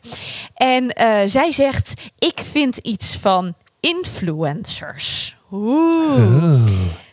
En 0.55 0.91
eh, 0.93 1.09
zij 1.27 1.53
zegt: 1.53 1.93
Ik 2.19 2.41
vind 2.53 2.77
iets 2.77 3.19
van 3.21 3.55
influencers. 3.81 5.37
Oeh. 5.53 6.61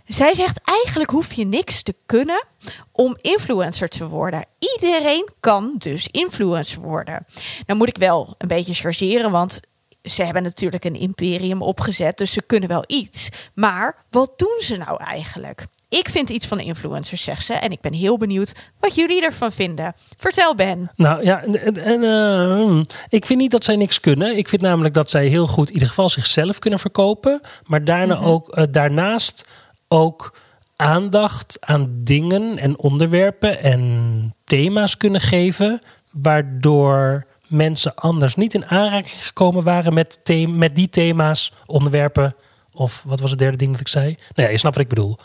Zij 0.08 0.34
zegt 0.34 0.60
eigenlijk 0.64 1.10
hoef 1.10 1.34
je 1.34 1.46
niks 1.46 1.84
te 1.84 1.96
kunnen 2.06 2.44
om 2.92 3.18
influencer 3.22 3.88
te 3.88 4.08
worden. 4.08 4.46
Iedereen 4.60 5.30
kan 5.40 5.76
dus 5.78 6.08
influencer 6.12 6.82
worden. 6.82 7.26
Nou 7.66 7.80
moet 7.80 7.88
ik 7.88 7.98
wel 7.98 8.36
een 8.38 8.48
beetje 8.48 8.74
chargeren, 8.74 9.32
want 9.32 9.60
ze 10.04 10.24
hebben 10.24 10.44
natuurlijk 10.44 10.84
een 10.84 10.96
imperium 10.96 11.62
opgezet, 11.62 12.18
dus 12.18 12.32
ze 12.32 12.42
kunnen 12.42 12.70
wel 12.70 12.84
iets. 12.88 13.30
Maar 13.54 14.04
wat 14.10 14.32
doen 14.36 14.60
ze 14.60 14.78
nou 14.78 15.04
eigenlijk? 15.04 15.66
Ik 15.90 16.10
vind 16.10 16.30
iets 16.30 16.48
van 16.48 16.60
influencers, 16.60 17.24
zegt 17.24 17.46
ze. 17.46 17.54
En 17.54 17.72
ik 17.72 17.82
ben 17.82 17.94
heel 17.94 18.18
benieuwd 18.18 18.56
wat 18.80 18.96
jullie 18.96 19.24
ervan 19.24 19.52
vinden. 19.52 19.94
Vertel 20.18 20.56
Ben. 20.56 20.92
Nou 20.96 21.24
ja, 21.24 21.44
en, 21.44 21.84
en, 21.84 22.04
eh, 22.04 22.82
ik 23.10 23.26
vind 23.26 23.40
niet 23.40 23.52
dat 23.52 23.64
zij 23.64 23.76
niks 23.76 24.00
kunnen. 24.00 24.38
Ik 24.38 24.48
vind 24.48 24.62
namelijk 24.62 24.94
dat 24.94 25.10
zij 25.10 25.28
heel 25.28 25.48
goed 25.48 25.68
in 25.68 25.74
ieder 25.74 25.88
geval 25.88 26.10
zichzelf 26.10 26.60
kunnen 26.60 26.80
verkopen. 26.80 27.42
Maar 27.66 27.84
daarna 27.84 28.20
ook, 28.20 28.50
eh, 28.50 28.64
daarnaast 28.72 29.48
ook 29.88 30.38
aandacht 30.76 31.58
aan 31.60 32.00
dingen 32.04 32.58
en 32.58 32.80
onderwerpen 32.80 33.62
en 33.62 34.34
thema's 34.44 34.98
kunnen 34.98 35.22
geven. 35.22 35.82
Waardoor 36.12 37.26
mensen 37.48 37.96
anders 37.96 38.36
niet 38.36 38.54
in 38.54 38.66
aanraking 38.66 39.24
gekomen 39.24 39.64
waren 39.64 39.94
met, 39.94 40.20
met 40.48 40.76
die 40.76 40.90
thema's, 40.90 41.52
onderwerpen. 41.66 42.36
Of 42.76 43.04
wat 43.06 43.20
was 43.20 43.30
het 43.30 43.40
derde 43.40 43.58
ding 43.58 43.72
dat 43.72 43.80
ik 43.80 43.88
zei? 43.88 44.06
Nou 44.06 44.48
ja, 44.48 44.50
je 44.50 44.58
snapt 44.58 44.76
wat 44.76 44.84
ik 44.84 44.90
bedoel. 44.90 45.18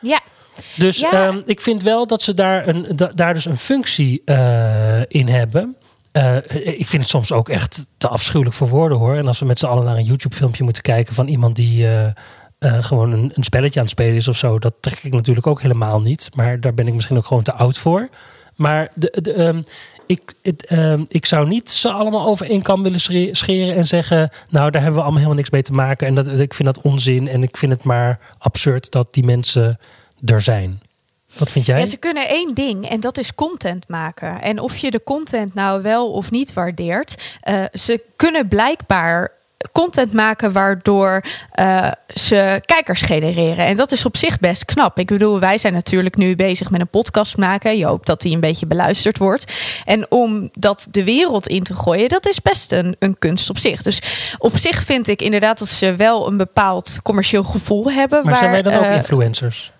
Ja, 0.00 0.20
Dus 0.76 0.98
Ja. 0.98 1.10
ehm, 1.12 1.40
ik 1.46 1.60
vind 1.60 1.82
wel 1.82 2.06
dat 2.06 2.22
ze 2.22 2.34
daar, 2.34 2.68
een, 2.68 2.86
da- 2.96 3.10
daar 3.14 3.34
dus 3.34 3.44
een 3.44 3.56
functie 3.56 4.22
eh, 4.24 5.00
in 5.08 5.28
hebben. 5.28 5.76
Eh, 6.12 6.36
ik 6.62 6.86
vind 6.88 7.02
het 7.02 7.08
soms 7.08 7.32
ook 7.32 7.48
echt 7.48 7.86
te 7.98 8.08
afschuwelijk 8.08 8.56
voor 8.56 8.68
woorden 8.68 8.98
hoor. 8.98 9.16
En 9.16 9.26
als 9.26 9.38
we 9.38 9.44
met 9.46 9.58
z'n 9.58 9.66
allen 9.66 9.84
naar 9.84 9.96
een 9.96 10.04
YouTube-filmpje 10.04 10.64
moeten 10.64 10.82
kijken 10.82 11.14
van 11.14 11.28
iemand 11.28 11.56
die 11.56 11.88
eh, 11.88 12.06
gewoon 12.80 13.12
een, 13.12 13.32
een 13.34 13.44
spelletje 13.44 13.78
aan 13.80 13.86
het 13.86 13.94
spelen 13.94 14.14
is 14.14 14.28
of 14.28 14.36
zo, 14.36 14.58
dat 14.58 14.74
trek 14.80 14.98
ik 15.02 15.12
natuurlijk 15.12 15.46
ook 15.46 15.62
helemaal 15.62 16.00
niet. 16.00 16.28
Maar 16.34 16.60
daar 16.60 16.74
ben 16.74 16.86
ik 16.86 16.94
misschien 16.94 17.16
ook 17.16 17.26
gewoon 17.26 17.42
te 17.42 17.52
oud 17.54 17.78
voor. 17.78 18.08
Maar 18.56 18.88
de, 18.94 19.18
de, 19.22 19.32
ehm, 19.32 19.62
ik, 20.06 20.34
het, 20.42 20.66
ehm, 20.66 21.04
ik 21.08 21.26
zou 21.26 21.48
niet 21.48 21.70
ze 21.70 21.90
allemaal 21.90 22.26
over 22.26 22.50
één 22.50 22.62
kam 22.62 22.82
willen 22.82 23.00
scheren 23.36 23.74
en 23.74 23.86
zeggen: 23.86 24.30
Nou, 24.50 24.70
daar 24.70 24.82
hebben 24.82 25.00
we 25.00 25.00
allemaal 25.00 25.14
helemaal 25.14 25.36
niks 25.36 25.50
mee 25.50 25.62
te 25.62 25.72
maken. 25.72 26.06
En 26.06 26.14
dat, 26.14 26.40
ik 26.40 26.54
vind 26.54 26.74
dat 26.74 26.84
onzin. 26.84 27.28
En 27.28 27.42
ik 27.42 27.56
vind 27.56 27.72
het 27.72 27.84
maar 27.84 28.18
absurd 28.38 28.90
dat 28.90 29.14
die 29.14 29.24
mensen 29.24 29.78
er 30.24 30.40
zijn. 30.40 30.80
Wat 31.38 31.52
vind 31.52 31.66
jij? 31.66 31.86
Ze 31.86 31.96
kunnen 31.96 32.28
één 32.28 32.54
ding 32.54 32.88
en 32.88 33.00
dat 33.00 33.18
is 33.18 33.34
content 33.34 33.88
maken. 33.88 34.42
En 34.42 34.58
of 34.58 34.76
je 34.76 34.90
de 34.90 35.02
content 35.02 35.54
nou 35.54 35.82
wel 35.82 36.10
of 36.10 36.30
niet 36.30 36.52
waardeert, 36.52 37.38
eh, 37.40 37.64
ze 37.72 38.02
kunnen 38.16 38.48
blijkbaar 38.48 39.32
content 39.72 40.12
maken 40.12 40.52
waardoor 40.52 41.24
eh, 41.50 41.90
ze 42.14 42.60
kijkers 42.64 43.02
genereren. 43.02 43.66
En 43.66 43.76
dat 43.76 43.92
is 43.92 44.04
op 44.04 44.16
zich 44.16 44.38
best 44.38 44.64
knap. 44.64 44.98
Ik 44.98 45.06
bedoel, 45.06 45.40
wij 45.40 45.58
zijn 45.58 45.72
natuurlijk 45.72 46.16
nu 46.16 46.36
bezig 46.36 46.70
met 46.70 46.80
een 46.80 46.88
podcast 46.88 47.36
maken. 47.36 47.78
Je 47.78 47.86
hoopt 47.86 48.06
dat 48.06 48.20
die 48.20 48.34
een 48.34 48.40
beetje 48.40 48.66
beluisterd 48.66 49.18
wordt. 49.18 49.52
En 49.84 50.10
om 50.10 50.50
dat 50.52 50.86
de 50.90 51.04
wereld 51.04 51.48
in 51.48 51.62
te 51.62 51.74
gooien, 51.74 52.08
dat 52.08 52.28
is 52.28 52.42
best 52.42 52.72
een, 52.72 52.96
een 52.98 53.18
kunst 53.18 53.50
op 53.50 53.58
zich. 53.58 53.82
Dus 53.82 54.02
op 54.38 54.56
zich 54.56 54.82
vind 54.82 55.08
ik 55.08 55.22
inderdaad 55.22 55.58
dat 55.58 55.68
ze 55.68 55.94
wel 55.94 56.26
een 56.26 56.36
bepaald 56.36 57.00
commercieel 57.02 57.44
gevoel 57.44 57.90
hebben. 57.90 58.24
maar 58.24 58.36
zijn 58.36 58.50
wij 58.50 58.62
dan 58.62 58.74
ook 58.74 58.84
eh, 58.84 58.96
influencers? 58.96 59.72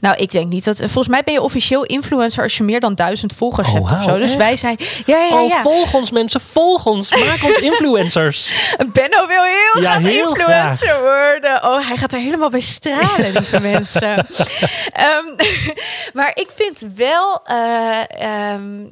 Nou, 0.00 0.16
ik 0.16 0.30
denk 0.32 0.52
niet 0.52 0.64
dat. 0.64 0.76
Volgens 0.76 1.08
mij 1.08 1.22
ben 1.24 1.34
je 1.34 1.42
officieel 1.42 1.84
influencer 1.84 2.42
als 2.42 2.56
je 2.56 2.62
meer 2.62 2.80
dan 2.80 2.94
duizend 2.94 3.32
volgers 3.36 3.68
Oh, 3.68 3.74
hebt 3.74 3.90
of 3.92 4.02
zo. 4.02 4.18
Dus 4.18 4.36
wij 4.36 4.56
zijn. 4.56 4.76
Ja, 5.06 5.16
ja, 5.24 5.40
Oh, 5.42 5.48
ja. 5.48 5.62
volg 5.62 5.94
ons 5.94 6.10
mensen, 6.10 6.40
volg 6.40 6.86
ons. 6.86 7.10
Maak 7.10 7.42
ons 7.44 7.58
influencers. 7.70 8.50
Benno 8.92 9.26
wil 9.26 9.42
heel 9.42 9.82
Ja, 9.82 9.90
graag 9.90 10.02
heel 10.02 10.28
influencer 10.28 11.00
worden. 11.00 11.64
Oh, 11.64 11.86
hij 11.88 11.96
gaat 11.96 12.12
er 12.12 12.18
helemaal 12.18 12.50
bij 12.50 12.60
stralen, 12.60 13.32
lieve 13.38 13.60
mensen. 13.60 14.26
Ehm, 14.92 15.24
maar 16.18 16.30
ik 16.34 16.48
vind 16.54 16.84
wel. 16.96 17.40
eh, 17.44 18.52
ehm, 18.52 18.84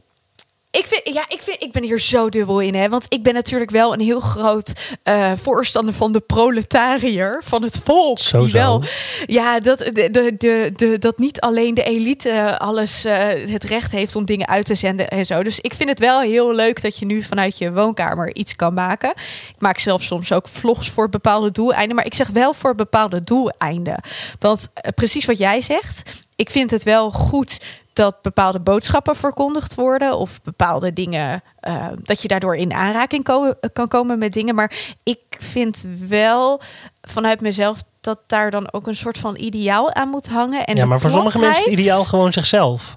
ik, 0.78 0.86
vind, 0.86 1.14
ja, 1.14 1.24
ik, 1.28 1.42
vind, 1.42 1.62
ik 1.62 1.72
ben 1.72 1.82
hier 1.82 2.00
zo 2.00 2.28
dubbel 2.28 2.60
in. 2.60 2.74
Hè? 2.74 2.88
Want 2.88 3.06
ik 3.08 3.22
ben 3.22 3.34
natuurlijk 3.34 3.70
wel 3.70 3.92
een 3.92 4.00
heel 4.00 4.20
groot 4.20 4.96
eh, 5.02 5.32
voorstander 5.42 5.94
van 5.94 6.12
de 6.12 6.20
proletariër. 6.20 7.42
Van 7.44 7.62
het 7.62 7.80
volk. 7.84 8.18
Zo, 8.18 8.38
die 8.38 8.48
zo. 8.48 8.58
wel. 8.58 8.82
Ja, 9.26 9.60
dat, 9.60 9.78
de, 9.78 9.92
de, 10.10 10.34
de, 10.38 10.72
de- 10.76 10.98
dat 10.98 11.18
niet 11.18 11.40
alleen 11.40 11.74
de 11.74 11.82
elite 11.82 12.58
alles 12.58 13.04
eh, 13.04 13.50
het 13.52 13.64
recht 13.64 13.90
heeft 13.92 14.16
om 14.16 14.24
dingen 14.24 14.48
uit 14.48 14.66
te 14.66 14.74
zenden 14.74 15.08
en 15.08 15.26
zo. 15.26 15.42
Dus 15.42 15.60
ik 15.60 15.74
vind 15.74 15.88
het 15.88 15.98
wel 15.98 16.20
heel 16.20 16.54
leuk 16.54 16.82
dat 16.82 16.98
je 16.98 17.06
nu 17.06 17.22
vanuit 17.22 17.58
je 17.58 17.72
woonkamer 17.72 18.34
iets 18.34 18.56
kan 18.56 18.74
maken. 18.74 19.10
Ik 19.48 19.54
maak 19.58 19.78
zelf 19.78 20.02
soms 20.02 20.32
ook 20.32 20.48
vlogs 20.48 20.90
voor 20.90 21.08
bepaalde 21.08 21.50
doeleinden. 21.50 21.96
Maar 21.96 22.06
ik 22.06 22.14
zeg 22.14 22.28
wel 22.28 22.54
voor 22.54 22.74
bepaalde 22.74 23.24
doeleinden. 23.24 24.00
Want 24.38 24.68
eh, 24.74 24.90
precies 24.94 25.24
wat 25.24 25.38
jij 25.38 25.60
zegt. 25.60 26.02
Ik 26.36 26.50
vind 26.50 26.70
het 26.70 26.82
wel 26.82 27.10
goed 27.10 27.60
dat 27.96 28.22
bepaalde 28.22 28.60
boodschappen 28.60 29.16
verkondigd 29.16 29.74
worden. 29.74 30.16
Of 30.18 30.40
bepaalde 30.42 30.92
dingen. 30.92 31.42
eh, 31.60 31.86
dat 32.02 32.22
je 32.22 32.28
daardoor 32.28 32.56
in 32.56 32.72
aanraking 32.72 33.24
ko- 33.24 33.54
kan 33.72 33.88
komen 33.88 34.18
met 34.18 34.32
dingen. 34.32 34.54
Maar 34.54 34.72
ik 35.02 35.18
vind 35.38 35.84
wel 36.08 36.60
vanuit 37.02 37.40
mezelf 37.40 37.78
dat 38.00 38.18
daar 38.26 38.50
dan 38.50 38.72
ook 38.72 38.86
een 38.86 38.96
soort 38.96 39.18
van 39.18 39.36
ideaal 39.36 39.92
aan 39.94 40.08
moet 40.08 40.26
hangen. 40.28 40.64
En 40.66 40.76
ja, 40.76 40.84
maar 40.86 41.00
voor 41.00 41.10
sommige 41.10 41.38
mensen 41.38 41.54
is 41.56 41.64
het 41.64 41.74
platheid- 41.74 41.86
ideaal 41.88 42.04
gewoon 42.04 42.32
zichzelf. 42.32 42.96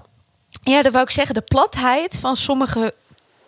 Ja, 0.62 0.82
dat 0.82 0.92
wou 0.92 1.04
ik 1.04 1.10
zeggen. 1.10 1.34
De 1.34 1.40
platheid 1.40 2.18
van 2.20 2.36
sommige 2.36 2.94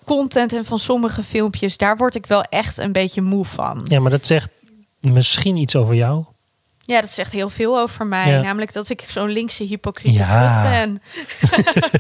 content 0.04 0.52
en 0.52 0.64
van 0.64 0.78
sommige 0.78 1.22
filmpjes, 1.22 1.76
daar 1.76 1.96
word 1.96 2.14
ik 2.14 2.26
wel 2.26 2.42
echt 2.42 2.78
een 2.78 2.92
beetje 2.92 3.20
moe 3.22 3.44
van. 3.44 3.80
Ja, 3.84 4.00
maar 4.00 4.10
dat 4.10 4.26
zegt 4.26 4.50
misschien 5.00 5.56
iets 5.56 5.76
over 5.76 5.94
jou. 5.94 6.24
Ja, 6.92 7.00
dat 7.00 7.10
zegt 7.10 7.32
heel 7.32 7.48
veel 7.48 7.78
over 7.80 8.06
mij. 8.06 8.30
Ja. 8.30 8.40
Namelijk 8.40 8.72
dat 8.72 8.88
ik 8.88 9.04
zo'n 9.08 9.28
linkse 9.30 9.64
hypocriete 9.64 10.22
Ja. 10.22 10.62
ben. 10.70 11.02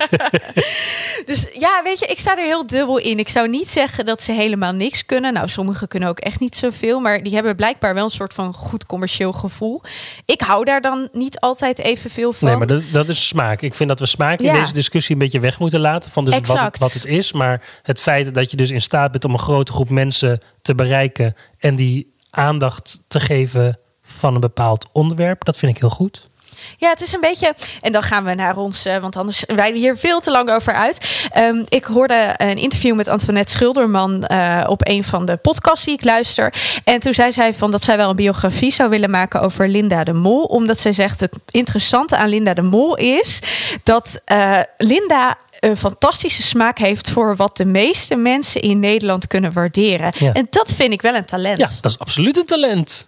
dus 1.30 1.46
ja, 1.58 1.80
weet 1.84 1.98
je, 1.98 2.06
ik 2.06 2.18
sta 2.18 2.36
er 2.36 2.44
heel 2.44 2.66
dubbel 2.66 2.98
in. 2.98 3.18
Ik 3.18 3.28
zou 3.28 3.48
niet 3.48 3.68
zeggen 3.68 4.04
dat 4.04 4.22
ze 4.22 4.32
helemaal 4.32 4.72
niks 4.72 5.06
kunnen. 5.06 5.32
Nou, 5.32 5.48
sommigen 5.48 5.88
kunnen 5.88 6.08
ook 6.08 6.18
echt 6.18 6.40
niet 6.40 6.56
zoveel. 6.56 7.00
Maar 7.00 7.22
die 7.22 7.34
hebben 7.34 7.56
blijkbaar 7.56 7.94
wel 7.94 8.04
een 8.04 8.10
soort 8.10 8.34
van 8.34 8.54
goed 8.54 8.86
commercieel 8.86 9.32
gevoel. 9.32 9.82
Ik 10.24 10.40
hou 10.40 10.64
daar 10.64 10.80
dan 10.80 11.08
niet 11.12 11.40
altijd 11.40 11.78
evenveel 11.78 12.32
van. 12.32 12.48
Nee, 12.48 12.56
maar 12.56 12.66
dat, 12.66 12.82
dat 12.92 13.08
is 13.08 13.28
smaak. 13.28 13.62
Ik 13.62 13.74
vind 13.74 13.88
dat 13.88 14.00
we 14.00 14.06
smaak 14.06 14.38
in 14.38 14.44
Ja. 14.44 14.60
deze 14.60 14.72
discussie 14.72 15.12
een 15.14 15.20
beetje 15.20 15.40
weg 15.40 15.58
moeten 15.58 15.80
laten. 15.80 16.10
Van 16.10 16.24
dus 16.24 16.40
wat 16.40 16.60
het, 16.60 16.78
wat 16.78 16.92
het 16.92 17.04
is. 17.06 17.32
Maar 17.32 17.62
het 17.82 18.00
feit 18.00 18.34
dat 18.34 18.50
je 18.50 18.56
dus 18.56 18.70
in 18.70 18.82
staat 18.82 19.10
bent 19.10 19.24
om 19.24 19.32
een 19.32 19.38
grote 19.38 19.72
groep 19.72 19.88
mensen 19.88 20.40
te 20.62 20.74
bereiken. 20.74 21.34
En 21.58 21.74
die 21.74 22.10
aandacht 22.30 23.00
te 23.08 23.20
geven 23.20 23.78
van 24.12 24.34
een 24.34 24.40
bepaald 24.40 24.88
onderwerp. 24.92 25.44
Dat 25.44 25.56
vind 25.56 25.72
ik 25.74 25.80
heel 25.80 25.90
goed. 25.90 26.30
Ja, 26.76 26.88
het 26.88 27.02
is 27.02 27.12
een 27.12 27.20
beetje. 27.20 27.54
En 27.80 27.92
dan 27.92 28.02
gaan 28.02 28.24
we 28.24 28.34
naar 28.34 28.56
ons, 28.56 28.84
eh, 28.84 28.96
want 28.96 29.16
anders 29.16 29.44
wijden 29.46 29.72
we 29.72 29.78
hier 29.78 29.96
veel 29.96 30.20
te 30.20 30.30
lang 30.30 30.50
over 30.50 30.72
uit. 30.72 31.26
Ehm, 31.30 31.62
ik 31.68 31.84
hoorde 31.84 32.34
een 32.36 32.56
interview 32.56 32.94
met 32.94 33.08
Antoinette 33.08 33.52
Schilderman 33.52 34.24
eh, 34.24 34.64
op 34.66 34.88
een 34.88 35.04
van 35.04 35.26
de 35.26 35.36
podcasts 35.36 35.84
die 35.84 35.94
ik 35.94 36.04
luister. 36.04 36.54
En 36.84 37.00
toen 37.00 37.14
zei 37.14 37.32
zij 37.32 37.54
van 37.54 37.70
dat 37.70 37.82
zij 37.82 37.96
wel 37.96 38.10
een 38.10 38.16
biografie 38.16 38.72
zou 38.72 38.90
willen 38.90 39.10
maken 39.10 39.40
over 39.40 39.68
Linda 39.68 40.04
de 40.04 40.12
Mol. 40.12 40.44
Omdat 40.44 40.80
zij 40.80 40.92
zegt: 40.92 41.20
het 41.20 41.32
interessante 41.50 42.16
aan 42.16 42.28
Linda 42.28 42.54
de 42.54 42.62
Mol 42.62 42.96
is 42.96 43.40
dat 43.82 44.20
eh, 44.24 44.58
Linda 44.76 45.36
een 45.60 45.76
fantastische 45.76 46.42
smaak 46.42 46.78
heeft 46.78 47.10
voor 47.10 47.36
wat 47.36 47.56
de 47.56 47.64
meeste 47.64 48.14
mensen 48.14 48.60
in 48.60 48.80
Nederland 48.80 49.26
kunnen 49.26 49.52
waarderen. 49.52 50.12
Ja. 50.18 50.32
En 50.32 50.46
dat 50.50 50.72
vind 50.72 50.92
ik 50.92 51.02
wel 51.02 51.14
een 51.14 51.24
talent. 51.24 51.58
Ja, 51.58 51.68
dat 51.80 51.90
is 51.90 51.98
absoluut 51.98 52.36
een 52.36 52.46
talent. 52.46 53.06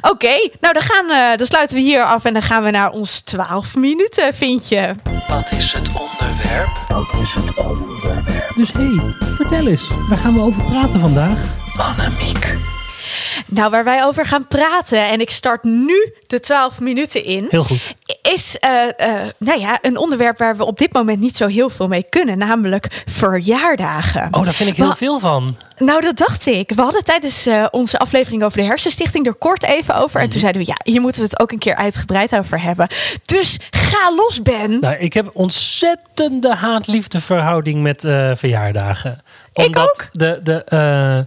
Oké, 0.00 0.50
nou 0.60 0.74
dan, 0.74 0.82
gaan, 0.82 1.10
eh, 1.10 1.36
dan 1.36 1.46
sluiten 1.46 1.76
we 1.76 1.82
hier 1.82 2.04
af 2.04 2.24
en 2.24 2.32
dan 2.32 2.42
gaan 2.42 2.62
we 2.62 2.70
naar 2.70 2.90
ons 2.90 3.20
12 3.20 3.74
minuten, 3.74 4.34
vind 4.34 4.68
je. 4.68 4.94
Wat 5.28 5.50
is 5.50 5.72
het 5.72 5.88
onderwerp? 5.88 6.68
Dat 6.88 7.06
is 7.22 7.34
het 7.34 7.56
onderwerp. 7.56 8.52
Dus 8.54 8.72
hé, 8.72 8.80
hey, 8.80 9.12
vertel 9.36 9.66
eens. 9.66 9.88
Waar 10.08 10.18
gaan 10.18 10.34
we 10.34 10.40
over 10.40 10.62
praten 10.62 11.00
vandaag? 11.00 11.40
Annemiek. 11.76 12.54
Nou, 13.46 13.70
waar 13.70 13.84
wij 13.84 14.04
over 14.04 14.26
gaan 14.26 14.46
praten, 14.48 15.08
en 15.08 15.20
ik 15.20 15.30
start 15.30 15.62
nu 15.64 16.12
de 16.26 16.40
12 16.40 16.80
minuten 16.80 17.24
in, 17.24 17.46
Heel 17.50 17.62
goed. 17.62 17.94
Is 18.32 18.58
eh, 18.58 18.82
eh, 18.96 19.28
nou 19.38 19.60
ja, 19.60 19.78
een 19.82 19.96
onderwerp 19.96 20.38
waar 20.38 20.56
we 20.56 20.64
op 20.64 20.78
dit 20.78 20.92
moment 20.92 21.20
niet 21.20 21.36
zo 21.36 21.46
heel 21.46 21.70
veel 21.70 21.88
mee 21.88 22.04
kunnen, 22.08 22.38
namelijk 22.38 23.02
verjaardagen. 23.06 24.28
Oh, 24.30 24.44
daar 24.44 24.54
vind 24.54 24.70
ik 24.70 24.76
heel 24.76 24.94
veel 24.94 25.18
van. 25.18 25.56
Nou, 25.78 26.00
dat 26.00 26.16
dacht 26.16 26.46
ik. 26.46 26.72
We 26.74 26.82
hadden 26.82 27.04
tijdens 27.04 27.46
eh, 27.46 27.66
onze 27.70 27.98
aflevering 27.98 28.42
over 28.42 28.58
de 28.58 28.64
Hersenstichting 28.64 29.26
er 29.26 29.34
kort 29.34 29.62
even 29.62 29.94
over. 29.94 30.20
En 30.20 30.28
toen 30.28 30.40
zeiden 30.40 30.62
we, 30.62 30.68
ja, 30.68 30.92
hier 30.92 31.00
moeten 31.00 31.20
we 31.20 31.28
het 31.30 31.40
ook 31.40 31.52
een 31.52 31.58
keer 31.58 31.76
uitgebreid 31.76 32.36
over 32.36 32.60
hebben. 32.60 32.88
Dus 33.24 33.58
ga 33.70 34.14
los, 34.14 34.42
Ben. 34.42 34.80
Nou, 34.80 34.96
ik 34.96 35.12
heb 35.12 35.30
ontzettende 35.32 36.54
haat-liefde 36.54 37.20
verhouding 37.20 37.82
met 37.82 38.00
verjaardagen. 38.34 39.20
Ik 39.52 39.66
Omdat 39.66 39.88
ook. 39.88 40.08
De, 40.12 40.40
de, 40.42 41.26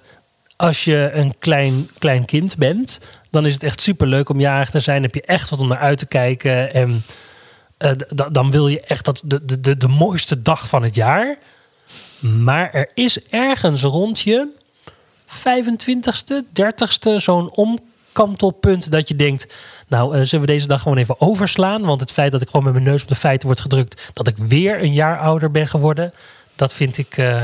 als 0.59 0.83
je 0.83 1.09
een 1.13 1.35
klein, 1.39 1.89
klein 1.99 2.25
kind 2.25 2.57
bent, 2.57 2.99
dan 3.29 3.45
is 3.45 3.53
het 3.53 3.63
echt 3.63 3.81
superleuk 3.81 4.29
om 4.29 4.39
jarig 4.39 4.69
te 4.69 4.79
zijn. 4.79 5.01
Heb 5.01 5.15
je 5.15 5.21
echt 5.21 5.49
wat 5.49 5.59
om 5.59 5.67
naar 5.67 5.77
uit 5.77 5.97
te 5.97 6.05
kijken. 6.05 6.73
En 6.73 7.03
eh, 7.77 7.91
dan 8.31 8.51
wil 8.51 8.67
je 8.67 8.81
echt 8.81 9.05
dat 9.05 9.21
de, 9.25 9.59
de, 9.59 9.77
de, 9.77 9.87
mooiste 9.87 10.41
dag 10.41 10.67
van 10.67 10.83
het 10.83 10.95
jaar. 10.95 11.37
Maar 12.19 12.71
er 12.71 12.91
is 12.93 13.19
ergens 13.29 13.81
rond 13.81 14.19
je 14.19 14.47
25ste, 15.27 16.43
30ste 16.61 17.15
zo'n 17.15 17.51
omkantelpunt 17.51 18.91
dat 18.91 19.07
je 19.07 19.15
denkt... 19.15 19.53
nou, 19.87 20.15
eh, 20.15 20.21
zullen 20.23 20.45
we 20.45 20.51
deze 20.51 20.67
dag 20.67 20.81
gewoon 20.81 20.97
even 20.97 21.21
overslaan? 21.21 21.81
Want 21.81 21.99
het 21.99 22.11
feit 22.11 22.31
dat 22.31 22.41
ik 22.41 22.49
gewoon 22.49 22.65
met 22.65 22.73
mijn 22.73 22.85
neus 22.85 23.01
op 23.01 23.09
de 23.09 23.15
feiten 23.15 23.47
word 23.47 23.61
gedrukt... 23.61 24.09
dat 24.13 24.27
ik 24.27 24.37
weer 24.37 24.83
een 24.83 24.93
jaar 24.93 25.19
ouder 25.19 25.51
ben 25.51 25.67
geworden... 25.67 26.13
dat 26.55 26.73
vind 26.73 26.97
ik, 26.97 27.17
eh, 27.17 27.43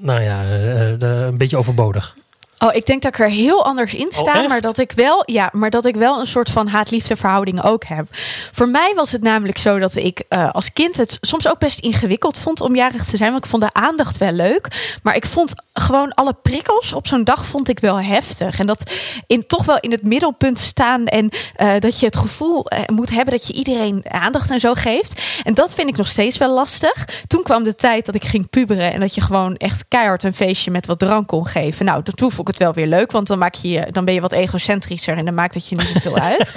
nou 0.00 0.20
ja, 0.20 0.42
eh, 0.42 0.92
eh, 0.92 1.26
een 1.26 1.38
beetje 1.38 1.56
overbodig. 1.56 2.16
Oh, 2.62 2.74
ik 2.74 2.86
denk 2.86 3.02
dat 3.02 3.14
ik 3.14 3.20
er 3.20 3.28
heel 3.28 3.64
anders 3.64 3.94
in 3.94 4.12
sta, 4.12 4.42
Oh, 4.42 4.48
maar 4.48 4.60
dat 4.60 4.78
ik 4.78 4.92
wel, 4.92 5.22
ja, 5.26 5.50
maar 5.52 5.70
dat 5.70 5.84
ik 5.84 5.94
wel 5.94 6.20
een 6.20 6.26
soort 6.26 6.50
van 6.50 6.66
haat-liefde 6.66 7.16
verhouding 7.16 7.62
ook 7.62 7.84
heb. 7.84 8.06
Voor 8.52 8.68
mij 8.68 8.92
was 8.94 9.12
het 9.12 9.22
namelijk 9.22 9.58
zo 9.58 9.78
dat 9.78 9.96
ik 9.96 10.22
eh, 10.28 10.50
als 10.50 10.72
kind 10.72 10.96
het 10.96 11.18
soms 11.20 11.48
ook 11.48 11.58
best 11.58 11.78
ingewikkeld 11.78 12.38
vond 12.38 12.60
om 12.60 12.74
jarig 12.74 13.04
te 13.04 13.16
zijn, 13.16 13.30
want 13.30 13.44
ik 13.44 13.50
vond 13.50 13.62
de 13.62 13.72
aandacht 13.72 14.18
wel 14.18 14.32
leuk, 14.32 14.98
maar 15.02 15.16
ik 15.16 15.26
vond 15.26 15.54
gewoon 15.72 16.12
alle 16.12 16.34
prikkels 16.42 16.92
op 16.92 17.06
zo'n 17.06 17.24
dag 17.24 17.46
vond 17.46 17.68
ik 17.68 17.78
wel 17.78 18.00
heftig 18.00 18.58
en 18.58 18.66
dat 18.66 18.92
in 19.26 19.46
toch 19.46 19.64
wel 19.64 19.78
in 19.78 19.90
het 19.90 20.02
middelpunt 20.02 20.58
staan 20.58 21.06
en 21.06 21.30
eh, 21.56 21.72
dat 21.78 22.00
je 22.00 22.06
het 22.06 22.16
gevoel 22.16 22.66
eh, 22.66 22.80
moet 22.86 23.10
hebben 23.10 23.34
dat 23.34 23.46
je 23.46 23.52
iedereen 23.52 24.04
aandacht 24.08 24.50
en 24.50 24.60
zo 24.60 24.74
geeft. 24.74 25.22
En 25.42 25.54
dat 25.54 25.74
vind 25.74 25.88
ik 25.88 25.96
nog 25.96 26.08
steeds 26.08 26.38
wel 26.38 26.54
lastig. 26.54 27.04
Toen 27.26 27.42
kwam 27.42 27.62
de 27.62 27.74
tijd 27.74 28.06
dat 28.06 28.14
ik 28.14 28.24
ging 28.24 28.50
puberen 28.50 28.92
en 28.92 29.00
dat 29.00 29.14
je 29.14 29.20
gewoon 29.20 29.56
echt 29.56 29.84
keihard 29.88 30.22
een 30.22 30.34
feestje 30.34 30.70
met 30.70 30.86
wat 30.86 30.98
drank 30.98 31.26
kon 31.26 31.46
geven. 31.46 31.84
Nou, 31.84 32.02
dat 32.02 32.20
ik 32.20 32.48
ik 32.49 32.49
het 32.50 32.58
wel 32.58 32.72
weer 32.72 32.86
leuk. 32.86 33.12
Want 33.12 33.26
dan, 33.26 33.38
maak 33.38 33.54
je, 33.54 33.86
dan 33.90 34.04
ben 34.04 34.14
je 34.14 34.20
wat 34.20 34.32
egocentrischer 34.32 35.16
en 35.16 35.24
dan 35.24 35.34
maakt 35.34 35.54
het 35.54 35.68
je 35.68 35.76
niet 35.76 35.86
zoveel 35.86 36.16
uit. 36.32 36.54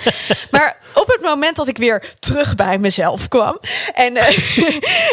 maar 0.52 0.78
op 0.94 1.08
het 1.08 1.22
moment 1.22 1.56
dat 1.56 1.68
ik 1.68 1.78
weer 1.78 2.04
terug 2.20 2.56
bij 2.56 2.78
mezelf 2.78 3.28
kwam 3.28 3.58
en, 3.94 4.16
eh, 4.16 4.38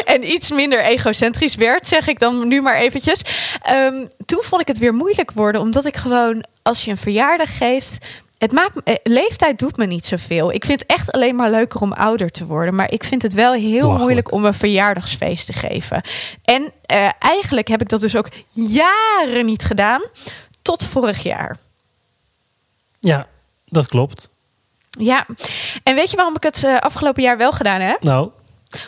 en 0.15 0.31
iets 0.31 0.51
minder 0.51 0.79
egocentrisch 0.79 1.55
werd, 1.55 1.87
zeg 1.87 2.07
ik 2.07 2.19
dan 2.19 2.47
nu 2.47 2.61
maar 2.61 2.75
eventjes. 2.75 3.21
ehm, 3.61 4.05
toen 4.25 4.41
vond 4.43 4.61
ik 4.61 4.67
het 4.67 4.77
weer 4.77 4.93
moeilijk 4.93 5.31
worden, 5.31 5.61
omdat 5.61 5.85
ik 5.85 5.97
gewoon, 5.97 6.43
als 6.61 6.85
je 6.85 6.91
een 6.91 6.97
verjaardag 6.97 7.57
geeft. 7.57 7.97
Het 8.37 8.51
maakt, 8.51 8.71
eh, 8.83 8.95
leeftijd 9.03 9.59
doet 9.59 9.77
me 9.77 9.85
niet 9.85 10.05
zoveel. 10.05 10.51
Ik 10.53 10.65
vind 10.65 10.81
het 10.81 10.89
echt 10.89 11.11
alleen 11.11 11.35
maar 11.35 11.49
leuker 11.49 11.81
om 11.81 11.93
ouder 11.93 12.29
te 12.31 12.45
worden. 12.45 12.75
Maar 12.75 12.91
ik 12.91 13.03
vind 13.03 13.21
het 13.21 13.33
wel 13.33 13.53
heel 13.53 13.91
moeilijk 13.91 14.31
om 14.31 14.45
een 14.45 14.53
verjaardagsfeest 14.53 15.45
te 15.45 15.53
geven. 15.53 16.01
En 16.43 16.71
eh, 16.85 17.09
eigenlijk 17.19 17.67
heb 17.67 17.81
ik 17.81 17.89
dat 17.89 18.01
dus 18.01 18.15
ook 18.15 18.29
jaren 18.51 19.45
niet 19.45 19.63
gedaan. 19.63 20.01
Tot 20.61 20.83
vorig 20.85 21.23
jaar. 21.23 21.57
Ja, 22.99 23.27
dat 23.65 23.87
klopt. 23.87 24.29
Ja, 24.89 25.25
en 25.83 25.95
weet 25.95 26.09
je 26.09 26.15
waarom 26.15 26.35
ik 26.35 26.43
het 26.43 26.63
eh, 26.63 26.77
afgelopen 26.77 27.23
jaar 27.23 27.37
wel 27.37 27.51
gedaan 27.51 27.81
heb? 27.81 28.01
Nou, 28.01 28.29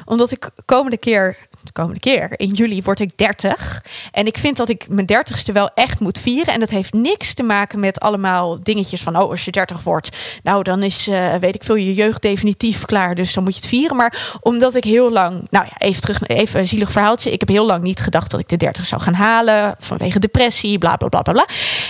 Omdat 0.06 0.32
ik 0.32 0.50
komende 0.66 0.98
keer, 0.98 1.38
de 1.64 1.72
komende 1.72 2.00
keer, 2.00 2.34
in 2.36 2.48
juli 2.48 2.82
word 2.82 3.00
ik 3.00 3.18
30. 3.18 3.84
En 4.12 4.26
ik 4.26 4.38
vind 4.38 4.58
dat 4.58 4.70
ik 4.70 4.86
mijn 4.90 5.08
30ste 5.14 5.54
wel 5.54 5.70
echt 5.74 6.00
moet 6.00 6.20
vieren. 6.20 6.54
En 6.54 6.60
dat 6.60 6.70
heeft 6.70 6.94
niks 6.94 7.34
te 7.34 7.44
maken 7.44 7.80
met 7.80 8.00
allemaal 8.00 8.64
dingetjes 8.64 9.02
van, 9.02 9.18
oh, 9.18 9.30
als 9.30 9.46
je 9.46 9.52
30 9.52 9.84
wordt, 9.84 10.10
nou 10.44 10.64
dan 10.64 10.84
is, 10.84 11.08
eh, 11.08 11.36
weet 11.36 11.56
ik 11.56 11.64
veel, 11.64 11.76
je 11.76 11.94
jeugd 11.94 12.22
definitief 12.22 12.86
klaar. 12.86 13.16
Dus 13.16 13.34
dan 13.34 13.44
moet 13.44 13.54
je 13.54 13.60
het 13.60 13.70
vieren. 13.70 13.96
Maar 13.96 14.38
omdat 14.42 14.76
ik 14.76 14.84
heel 14.84 15.12
lang, 15.12 15.48
nou 15.50 15.66
ja, 15.66 15.88
even 15.88 16.02
terug, 16.02 16.28
even 16.28 16.60
een 16.60 16.68
zielig 16.68 16.92
verhaaltje. 16.92 17.32
Ik 17.32 17.40
heb 17.40 17.50
heel 17.50 17.66
lang 17.66 17.84
niet 17.84 18.00
gedacht 18.00 18.32
dat 18.32 18.40
ik 18.40 18.50
de 18.50 18.58
30 18.58 18.86
zou 18.86 19.02
gaan 19.02 19.14
halen. 19.14 19.76
Vanwege 19.80 20.20
depressie, 20.20 20.78
bla 20.78 20.96
bla 20.96 21.08
bla 21.08 21.22
bla 21.22 21.34
bla. 21.34 21.46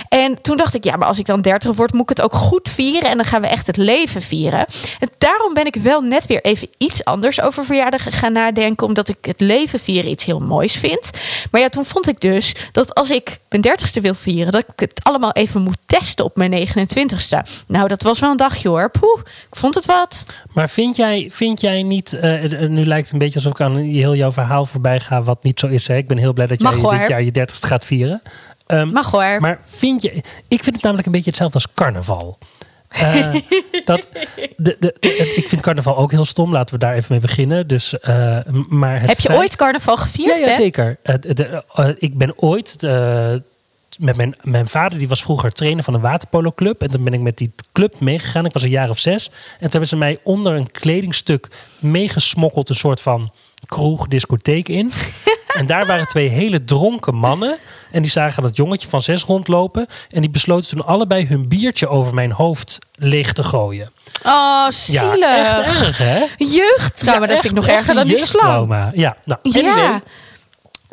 En 0.08 0.42
toen 0.42 0.56
dacht 0.56 0.74
ik, 0.74 0.84
ja, 0.84 0.96
maar 0.96 1.08
als 1.08 1.18
ik 1.18 1.26
dan 1.26 1.40
30 1.40 1.74
word, 1.74 1.92
moet 1.92 2.02
ik 2.02 2.08
het 2.08 2.22
ook 2.22 2.34
goed 2.34 2.68
vieren. 2.68 3.10
En 3.10 3.16
dan 3.16 3.26
gaan 3.26 3.40
we 3.40 3.46
echt 3.46 3.66
het 3.66 3.76
leven 3.76 4.22
vieren. 4.22 4.66
En 5.00 5.08
daarom 5.18 5.54
ben 5.54 5.66
ik 5.66 5.76
wel 5.76 6.00
net 6.00 6.26
weer 6.26 6.42
even 6.42 6.68
iets 6.78 7.04
anders 7.04 7.40
over 7.40 7.64
verjaardagen 7.64 8.12
gaan 8.12 8.32
nadenken. 8.32 8.86
Omdat 8.86 9.08
ik 9.08 9.16
het 9.20 9.40
leven 9.40 9.63
vieren 9.68 10.10
iets 10.10 10.24
heel 10.24 10.40
moois 10.40 10.72
vind. 10.72 11.10
Maar 11.50 11.60
ja, 11.60 11.68
toen 11.68 11.84
vond 11.84 12.08
ik 12.08 12.20
dus 12.20 12.54
dat 12.72 12.94
als 12.94 13.10
ik 13.10 13.38
mijn 13.48 13.64
30ste 13.66 14.00
wil 14.00 14.14
vieren, 14.14 14.52
dat 14.52 14.60
ik 14.60 14.80
het 14.80 15.00
allemaal 15.02 15.32
even 15.32 15.62
moet 15.62 15.78
testen 15.86 16.24
op 16.24 16.36
mijn 16.36 16.68
29ste. 16.68 17.38
Nou, 17.66 17.88
dat 17.88 18.02
was 18.02 18.18
wel 18.18 18.30
een 18.30 18.36
dagje 18.36 18.68
hoor. 18.68 18.90
Poeh, 18.90 19.18
ik 19.20 19.56
vond 19.56 19.74
het 19.74 19.86
wat. 19.86 20.24
maar 20.52 20.70
vind 20.70 20.96
jij, 20.96 21.28
vind 21.30 21.60
jij 21.60 21.82
niet... 21.82 22.12
eh, 22.12 22.62
eh, 22.62 22.70
nu 22.70 22.84
lijkt 22.84 23.04
het 23.04 23.12
een 23.12 23.18
beetje 23.18 23.34
alsof 23.34 23.52
ik 23.52 23.60
aan 23.60 23.76
heel 23.76 24.14
jouw 24.14 24.32
verhaal 24.32 24.64
voorbij 24.64 25.00
ga... 25.00 25.22
wat 25.22 25.42
niet 25.42 25.58
zo 25.60 25.66
is. 25.66 25.88
Hè? 25.88 25.96
Ik 25.96 26.08
ben 26.08 26.18
heel 26.18 26.32
blij 26.32 26.46
dat 26.46 26.60
jij 26.62 26.76
Mag, 26.76 26.98
dit 26.98 27.08
jaar 27.08 27.22
je 27.22 27.32
30ste 27.40 27.66
gaat 27.68 27.84
vieren. 27.84 28.22
Ehm, 28.66 28.88
Mag 28.88 29.10
hoor. 29.10 29.40
Maar 29.40 29.58
vind 29.64 30.02
je... 30.02 30.12
Ik 30.48 30.62
vind 30.62 30.74
het 30.74 30.82
namelijk 30.82 31.06
een 31.06 31.12
beetje 31.12 31.30
hetzelfde 31.30 31.54
als 31.54 31.68
carnaval. 31.74 32.38
Eh, 32.94 33.34
dat, 33.84 34.08
de, 34.56 34.76
de, 34.78 34.94
de- 35.00 35.32
ik 35.36 35.48
vind 35.48 35.60
carnaval 35.62 35.96
ook 35.96 36.10
heel 36.10 36.24
stom. 36.24 36.52
Laten 36.52 36.74
we 36.74 36.80
daar 36.80 36.94
even 36.94 37.06
mee 37.10 37.20
beginnen. 37.20 37.66
Dus, 37.66 37.98
eh, 37.98 38.38
maar 38.68 39.00
het 39.00 39.08
Heb 39.08 39.20
je 39.20 39.28
feit- 39.28 39.38
ooit 39.38 39.56
carnaval 39.56 39.96
gevierd? 39.96 40.40
Ja, 40.40 40.46
ja 40.46 40.54
zeker. 40.54 40.98
Eh, 41.02 41.88
ik 41.98 42.18
ben 42.18 42.38
ooit... 42.42 42.76
met 43.98 44.16
mijn, 44.16 44.34
mijn 44.42 44.66
vader, 44.68 44.98
die 44.98 45.08
was 45.08 45.22
vroeger 45.22 45.52
trainer 45.52 45.84
van 45.84 45.94
een 45.94 46.00
waterpolo-club. 46.00 46.82
En 46.82 46.90
toen 46.90 47.04
ben 47.04 47.12
ik 47.12 47.20
met 47.20 47.38
die 47.38 47.52
club 47.72 48.00
meegegaan. 48.00 48.44
Ik 48.44 48.52
was 48.52 48.62
een 48.62 48.68
jaar 48.70 48.90
of 48.90 48.98
zes. 48.98 49.26
En 49.28 49.34
toen 49.60 49.70
hebben 49.70 49.88
ze 49.88 49.96
mij 49.96 50.18
onder 50.22 50.54
een 50.54 50.70
kledingstuk 50.70 51.48
meegesmokkeld. 51.78 52.68
Een 52.68 52.74
soort 52.74 53.00
van 53.00 53.32
kroeg, 53.66 54.08
discotheek 54.08 54.68
in. 54.68 54.92
en 55.58 55.66
daar 55.66 55.86
waren 55.86 56.08
twee 56.08 56.28
hele 56.28 56.64
dronken 56.64 57.14
mannen. 57.14 57.58
En 57.90 58.02
die 58.02 58.10
zagen 58.10 58.42
dat 58.42 58.56
jongetje 58.56 58.88
van 58.88 59.02
zes 59.02 59.22
rondlopen. 59.22 59.86
En 60.10 60.20
die 60.20 60.30
besloten 60.30 60.70
toen 60.70 60.86
allebei 60.86 61.26
hun 61.26 61.48
biertje 61.48 61.88
over 61.88 62.14
mijn 62.14 62.32
hoofd 62.32 62.78
leeg 62.94 63.32
te 63.32 63.42
gooien. 63.42 63.90
Oh, 64.22 64.66
zielig. 64.68 65.18
Ja, 65.18 65.62
echt 65.62 65.82
erg, 65.82 65.98
hè? 65.98 66.24
Jeugdtrauma, 66.36 67.26
dat 67.26 67.40
vind 67.40 67.56
ik 67.56 67.60
nog 67.60 67.66
erger 67.66 67.94
dan 67.94 68.06
die 68.06 68.18
slang. 68.18 68.90
Ja, 68.94 69.16
nou, 69.24 69.40
anyway, 69.42 69.76
Ja. 69.76 70.02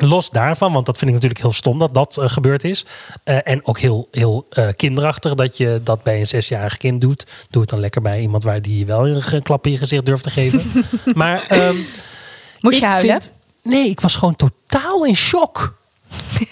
Los 0.08 0.30
daarvan, 0.30 0.72
want 0.72 0.86
dat 0.86 0.98
vind 0.98 1.10
ik 1.10 1.14
natuurlijk 1.16 1.42
heel 1.42 1.52
stom 1.52 1.78
dat 1.78 1.94
dat 1.94 2.18
eh, 2.18 2.28
gebeurd 2.28 2.64
is. 2.64 2.86
Eh, 3.24 3.38
en 3.44 3.66
ook 3.66 3.78
heel, 3.78 4.08
heel 4.10 4.46
eh, 4.50 4.68
kinderachtig 4.76 5.34
dat 5.34 5.56
je 5.56 5.80
dat 5.84 6.02
bij 6.02 6.20
een 6.20 6.26
zesjarig 6.26 6.76
kind 6.76 7.00
doet. 7.00 7.26
Doe 7.50 7.60
het 7.60 7.70
dan 7.70 7.80
lekker 7.80 8.02
bij 8.02 8.20
iemand 8.20 8.42
waar 8.42 8.62
die 8.62 8.78
je 8.78 8.84
wel 8.84 9.06
een 9.06 9.42
klap 9.42 9.66
in 9.66 9.72
je 9.72 9.78
gezicht 9.78 10.06
durft 10.06 10.22
te 10.22 10.30
geven. 10.30 10.62
maar 11.14 11.46
ehm, 11.48 11.76
Moest 12.62 12.78
je 12.78 12.84
ik 12.84 12.90
huilen? 12.90 13.22
vind- 13.22 13.32
nee, 13.62 13.88
ik 13.88 14.00
was 14.00 14.14
gewoon 14.14 14.36
totaal 14.36 15.04
in 15.04 15.16
shock. 15.16 15.74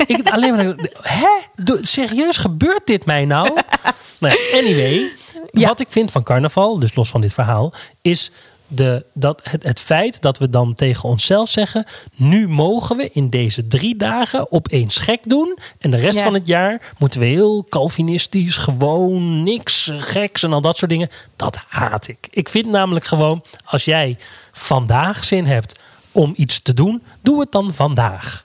ik 0.06 0.30
alleen 0.30 0.54
maar, 0.56 0.74
hè? 1.02 1.74
Serieus, 1.80 2.36
gebeurt 2.36 2.86
dit 2.86 3.04
mij 3.06 3.24
nou? 3.24 3.48
nou 4.18 4.34
anyway, 4.52 5.10
Ja. 5.50 5.68
wat 5.68 5.80
ik 5.80 5.88
vind 5.90 6.10
van 6.10 6.22
carnaval, 6.22 6.78
dus 6.78 6.94
los 6.94 7.08
van 7.10 7.20
dit 7.20 7.32
verhaal, 7.34 7.72
is 8.02 8.30
de, 8.66 9.04
dat 9.12 9.40
het, 9.50 9.62
het 9.62 9.80
feit 9.80 10.22
dat 10.22 10.38
we 10.38 10.50
dan 10.50 10.74
tegen 10.74 11.08
onszelf 11.08 11.48
zeggen: 11.48 11.86
nu 12.14 12.48
mogen 12.48 12.96
we 12.96 13.10
in 13.12 13.30
deze 13.30 13.66
drie 13.66 13.96
dagen 13.96 14.52
opeens 14.52 14.98
gek 14.98 15.28
doen. 15.28 15.58
En 15.78 15.90
de 15.90 15.96
rest 15.96 16.18
Ja. 16.18 16.24
van 16.24 16.34
het 16.34 16.46
jaar 16.46 16.92
moeten 16.98 17.20
we 17.20 17.26
heel 17.26 17.66
Calvinistisch, 17.68 18.56
gewoon 18.56 19.42
niks 19.42 19.90
geks 19.98 20.42
en 20.42 20.52
al 20.52 20.60
dat 20.60 20.76
soort 20.76 20.90
dingen. 20.90 21.10
Dat 21.36 21.56
haat 21.68 22.08
ik. 22.08 22.28
Ik 22.30 22.48
vind 22.48 22.66
namelijk 22.66 23.04
gewoon, 23.04 23.42
als 23.64 23.84
jij 23.84 24.16
vandaag 24.52 25.24
zin 25.24 25.46
hebt 25.46 25.78
om 26.12 26.32
iets 26.36 26.62
te 26.62 26.74
doen, 26.74 27.02
doe 27.22 27.40
het 27.40 27.52
dan 27.52 27.74
vandaag. 27.74 28.44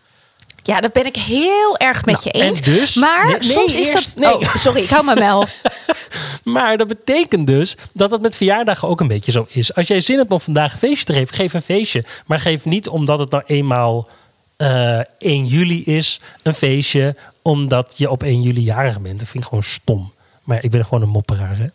Ja, 0.63 0.79
dat 0.79 0.93
ben 0.93 1.05
ik 1.05 1.15
heel 1.15 1.77
erg 1.77 2.05
met 2.05 2.15
Nou, 2.15 2.27
je 2.27 2.31
eens. 2.43 2.59
en 2.59 2.63
dus- 2.73 2.95
maar 2.95 3.25
Nee, 3.25 3.39
nee, 3.39 3.49
soms 3.51 3.75
is 3.75 3.87
eerst- 3.87 4.15
dat... 4.15 4.15
nee. 4.15 4.33
Oh, 4.47 4.55
sorry, 4.55 4.81
ik 4.81 4.89
hou 4.89 5.05
me 5.05 5.15
wel. 5.15 5.45
Maar 6.43 6.77
dat 6.77 6.87
betekent 6.87 7.47
dus 7.47 7.77
dat 7.93 8.11
het 8.11 8.21
met 8.21 8.35
verjaardagen 8.35 8.87
ook 8.87 8.99
een 9.01 9.07
beetje 9.07 9.31
zo 9.31 9.45
is. 9.49 9.75
Als 9.75 9.87
jij 9.87 9.99
zin 9.99 10.17
hebt 10.17 10.31
om 10.31 10.39
vandaag 10.39 10.71
een 10.71 10.77
feestje 10.77 11.05
te 11.05 11.13
geven, 11.13 11.35
geef 11.35 11.53
een 11.53 11.61
feestje. 11.61 12.05
Maar 12.25 12.39
geef 12.39 12.65
niet 12.65 12.87
omdat 12.89 13.19
het 13.19 13.31
nou 13.31 13.43
eenmaal 13.45 14.07
eh 14.57 14.99
1 15.19 15.45
juli 15.45 15.83
is, 15.83 16.19
een 16.43 16.53
feestje. 16.53 17.15
Omdat 17.41 17.93
je 17.97 18.09
op 18.09 18.23
1 18.23 18.41
juli 18.41 18.61
jarig 18.61 19.01
bent. 19.01 19.19
Dat 19.19 19.27
vind 19.27 19.43
ik 19.43 19.49
gewoon 19.49 19.63
stom. 19.63 20.13
Maar 20.43 20.63
ik 20.63 20.71
ben 20.71 20.83
gewoon 20.83 21.01
een 21.01 21.09
mopperaar. 21.09 21.57
Hè? 21.57 21.67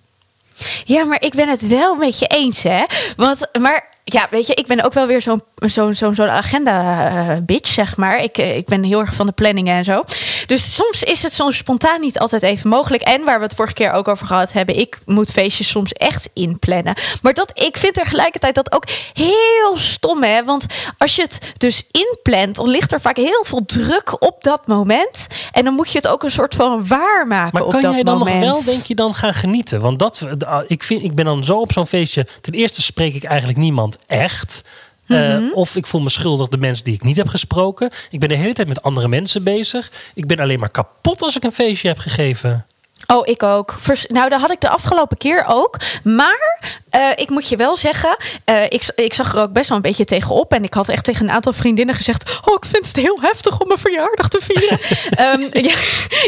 Ja, 0.85 1.05
maar 1.05 1.23
ik 1.23 1.35
ben 1.35 1.49
het 1.49 1.67
wel 1.69 1.95
met 1.95 2.19
je 2.19 2.27
eens, 2.27 2.63
hè? 2.63 2.85
Want, 3.17 3.49
maar 3.61 3.89
ja, 4.05 4.27
weet 4.31 4.47
je, 4.47 4.55
ik 4.55 4.67
ben 4.67 4.83
ook 4.85 4.93
wel 4.93 5.07
weer 5.07 5.23
zo'n 5.23 5.43
zo'n 5.57 5.95
zo'n 5.95 6.21
agenda-bitch, 6.21 7.73
zeg 7.73 7.97
maar. 7.97 8.23
Ik, 8.23 8.39
eh, 8.39 8.57
ik 8.57 8.67
ben 8.67 8.83
heel 8.83 9.01
erg 9.01 9.15
van 9.15 9.27
de 9.27 9.33
planningen 9.33 9.77
en 9.77 9.85
zo. 9.85 10.03
Dus 10.47 10.75
soms 10.75 11.03
is 11.03 11.23
het 11.23 11.33
soms 11.33 11.57
spontaan 11.57 12.01
niet 12.01 12.19
altijd 12.19 12.43
even 12.43 12.69
mogelijk. 12.69 13.03
En 13.03 13.25
waar 13.25 13.39
we 13.39 13.45
het 13.45 13.55
vorige 13.55 13.75
keer 13.75 13.93
ook 13.93 14.09
over 14.09 14.27
gehad 14.27 14.53
hebben, 14.53 14.79
ik 14.79 14.99
moet 15.07 15.31
feestjes 15.31 15.69
soms 15.69 15.93
echt 15.93 16.31
inplannen. 16.35 16.95
Maar 17.23 17.35
dat, 17.35 17.51
ik 17.55 17.77
vind 17.77 17.95
tegelijkertijd 17.95 18.55
dat 18.55 18.73
ook 18.73 18.85
heel 19.13 19.79
stom, 19.79 20.23
hè? 20.23 20.45
Want 20.45 20.67
als 20.99 21.17
je 21.17 21.23
het 21.23 21.39
dus 21.57 21.85
inplant, 21.91 22.55
dan 22.55 22.69
ligt 22.69 22.93
er 22.93 23.01
vaak 23.01 23.17
heel 23.17 23.45
veel 23.47 23.65
druk 23.67 24.23
op 24.23 24.45
dat 24.45 24.67
moment. 24.67 25.27
En 25.53 25.65
dan 25.65 25.75
moet 25.75 25.93
je 25.93 25.99
het 25.99 26.09
ook 26.09 26.23
een 26.23 26.31
soort 26.31 26.55
van 26.55 26.87
waarmaken 26.87 27.51
Maar 27.53 27.65
op 27.65 27.71
kan 27.71 27.81
dat 27.83 27.95
jij 27.95 28.03
dan 28.03 28.19
moment. 28.19 28.45
nog 28.45 28.65
wel, 28.65 28.75
denk 28.75 28.85
je, 28.85 28.95
dan 28.95 29.15
gaan 29.15 29.35
genieten? 29.35 29.81
Want 29.81 29.99
dat, 29.99 30.27
ah, 30.47 30.65
ik, 30.67 30.83
vind, 30.83 31.03
ik 31.03 31.15
ben 31.15 31.25
dan 31.25 31.45
zo 31.45 31.61
op 31.61 31.73
zo'n 31.73 31.87
feestje. 31.87 32.27
Ten 32.41 32.53
eerste 32.53 32.83
spreek 32.83 33.15
ik 33.15 33.25
eigenlijk 33.25 33.59
niemand 33.59 33.90
echt. 34.07 34.63
Eh, 35.07 35.17
Mhm. 35.37 35.53
of 35.53 35.77
ik 35.77 35.87
voel 35.87 36.01
me 36.01 36.11
schuldig 36.11 36.49
de 36.49 36.59
mensen 36.59 36.85
die 36.85 36.95
ik 36.95 37.03
niet 37.03 37.17
heb 37.17 37.29
gesproken. 37.29 37.91
Ik 38.11 38.21
ben 38.21 38.29
de 38.29 38.35
hele 38.35 38.53
tijd 38.55 38.69
met 38.69 38.83
andere 38.83 39.09
mensen 39.09 39.43
bezig. 39.43 39.91
Ik 40.15 40.27
ben 40.27 40.39
alleen 40.39 40.59
maar 40.61 40.71
kapot 40.71 41.23
als 41.23 41.37
ik 41.37 41.45
een 41.45 41.53
feestje 41.53 41.89
heb 41.89 41.99
gegeven. 41.99 42.65
Oh, 43.07 43.29
ik 43.29 43.43
ook. 43.43 43.77
Vers- 43.81 44.07
nou, 44.09 44.29
dat 44.29 44.41
had 44.41 44.51
ik 44.51 44.61
de 44.61 44.69
afgelopen 44.69 45.17
keer 45.17 45.45
ook. 45.49 45.77
Maar 46.05 46.61
eh, 46.91 47.09
ik 47.15 47.31
moet 47.31 47.49
je 47.49 47.57
wel 47.57 47.77
zeggen, 47.77 48.17
eh, 48.45 48.65
ik, 48.65 48.93
ik 48.95 49.15
zag 49.15 49.35
er 49.35 49.41
ook 49.43 49.53
best 49.53 49.69
wel 49.69 49.77
een 49.77 49.83
beetje 49.83 50.05
tegenop. 50.05 50.53
En 50.53 50.65
ik 50.65 50.75
had 50.75 50.89
echt 50.89 51.05
tegen 51.05 51.25
een 51.29 51.35
aantal 51.35 51.53
vriendinnen 51.53 51.95
gezegd: 51.95 52.41
Oh, 52.45 52.55
ik 52.55 52.65
vind 52.65 52.87
het 52.87 52.97
heel 52.97 53.19
heftig 53.21 53.61
om 53.61 53.67
mijn 53.69 53.79
verjaardag 53.81 54.29
te 54.29 54.39
vieren. 54.43 54.79
Ehm, 55.25 55.65
ja, 55.67 55.75